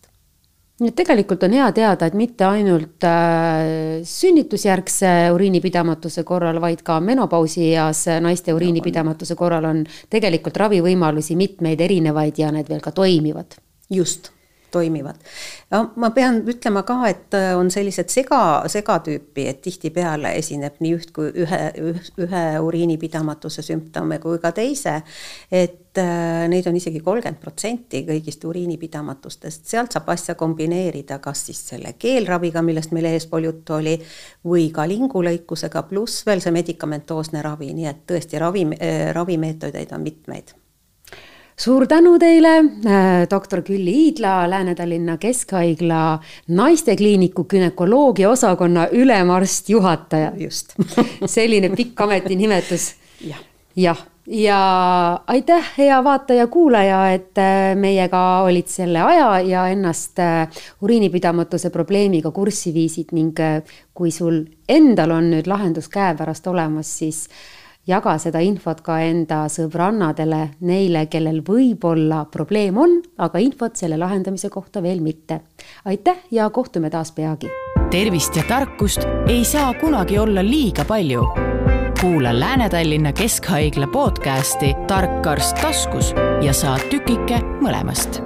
nii 0.80 0.88
et 0.88 0.96
tegelikult 0.96 1.44
on 1.44 1.54
hea 1.58 1.68
teada, 1.76 2.08
et 2.08 2.16
mitte 2.16 2.46
ainult 2.48 3.04
äh, 3.04 4.00
sünnitusjärgse 4.08 5.12
uriinipidamatuse 5.34 6.24
korral, 6.28 6.60
vaid 6.62 6.82
ka 6.86 6.98
menopausieas 7.04 8.06
naiste 8.24 8.54
uriinipidamatuse 8.56 9.36
korral 9.38 9.68
on 9.68 9.84
tegelikult 10.10 10.60
ravivõimalusi 10.64 11.36
mitmeid 11.36 11.80
erinevaid 11.84 12.40
ja 12.40 12.52
need 12.54 12.68
veel 12.72 12.84
ka 12.84 12.94
toimivad. 12.96 13.60
just 13.90 14.30
toimivad. 14.70 15.16
ma 15.96 16.10
pean 16.14 16.40
ütlema 16.48 16.82
ka, 16.86 16.96
et 17.10 17.34
äh, 17.34 17.52
on 17.58 17.70
sellised 17.70 18.10
sega, 18.12 18.40
segatüüpi, 18.70 19.46
et 19.50 19.60
tihtipeale 19.64 20.32
esineb 20.38 20.80
nii 20.82 20.94
üht 20.96 21.12
kui 21.16 21.30
ühe, 21.44 21.60
ühe 22.24 22.44
uriinipidamatuse 22.66 23.64
sümptome 23.66 24.20
kui 24.22 24.38
ka 24.42 24.52
teise. 24.56 25.00
et 25.50 25.79
äh, 25.98 26.46
neid 26.48 26.66
on 26.70 26.76
isegi 26.76 27.00
kolmkümmend 27.00 27.40
protsenti 27.40 28.04
kõigist 28.06 28.44
uriinipidamatustest, 28.46 29.66
sealt 29.70 29.96
saab 29.96 30.08
asja 30.14 30.36
kombineerida, 30.38 31.18
kas 31.18 31.46
siis 31.48 31.62
selle 31.72 31.94
keelraviga, 31.98 32.62
millest 32.62 32.94
meil 32.94 33.10
eespool 33.10 33.48
juttu 33.48 33.78
oli, 33.80 33.96
või 34.46 34.68
ka 34.74 34.86
lingulõikusega, 34.90 35.82
pluss 35.90 36.26
veel 36.26 36.44
see 36.44 36.54
medikamentoosne 36.54 37.42
ravi, 37.42 37.72
nii 37.74 37.90
et 37.90 38.06
tõesti 38.12 38.38
ravi, 38.38 38.66
äh, 38.76 39.10
ravimeetodeid 39.16 39.96
on 39.96 40.06
mitmeid. 40.06 40.54
Suur 41.60 41.84
tänu 41.86 42.14
teile, 42.18 42.54
äh, 42.58 43.26
doktor 43.30 43.60
Külli 43.62 43.92
Iidla, 44.06 44.50
Lääne-Tallinna 44.50 45.18
Keskhaigla 45.20 46.18
naistekliiniku 46.48 47.44
günekoloogia 47.44 48.30
osakonna 48.30 48.86
ülemarst 48.92 49.68
juhataja. 49.68 50.32
just. 50.36 50.72
Selline 51.26 51.68
pikk 51.76 52.00
ametinimetus. 52.00 52.94
Ja.. 53.20 53.36
Jah, 53.80 54.00
ja 54.26 54.58
aitäh, 55.26 55.70
hea 55.78 56.00
vaataja-kuulaja, 56.04 57.00
et 57.16 57.38
äh, 57.40 57.76
meiega 57.78 58.42
olid 58.46 58.68
selle 58.70 59.02
aja 59.02 59.30
ja 59.46 59.66
ennast 59.72 60.18
äh, 60.22 60.60
uriinipidamatuse 60.82 61.70
probleemiga 61.70 62.30
kurssi 62.30 62.74
viisid 62.74 63.14
ning 63.16 63.38
kui 63.94 64.12
sul 64.14 64.44
endal 64.68 65.16
on 65.16 65.32
nüüd 65.34 65.48
lahendus 65.50 65.88
käepärast 65.92 66.46
olemas, 66.52 66.92
siis 67.00 67.26
jaga 67.88 68.16
seda 68.20 68.42
infot 68.44 68.82
ka 68.84 69.00
enda 69.04 69.44
sõbrannadele, 69.52 70.42
neile, 70.66 71.06
kellel 71.10 71.40
võib-olla 71.46 72.24
probleem 72.32 72.78
on, 72.80 72.98
aga 73.18 73.42
infot 73.42 73.76
selle 73.80 73.98
lahendamise 74.00 74.50
kohta 74.52 74.82
veel 74.82 75.00
mitte. 75.00 75.40
aitäh 75.84 76.26
ja 76.30 76.50
kohtume 76.50 76.90
taas 76.90 77.12
peagi. 77.12 77.48
tervist 77.90 78.36
ja 78.36 78.44
tarkust 78.48 79.06
ei 79.28 79.44
saa 79.44 79.74
kunagi 79.80 80.18
olla 80.18 80.44
liiga 80.44 80.84
palju. 80.84 81.24
Kuula 82.00 82.40
Lääne-Tallinna 82.40 83.12
Keskhaigla 83.12 83.86
podcasti 83.86 84.74
Tark 84.86 85.26
arst 85.26 85.56
taskus 85.62 86.14
ja 86.42 86.52
saad 86.52 86.80
tükike 86.90 87.42
mõlemast 87.60 88.22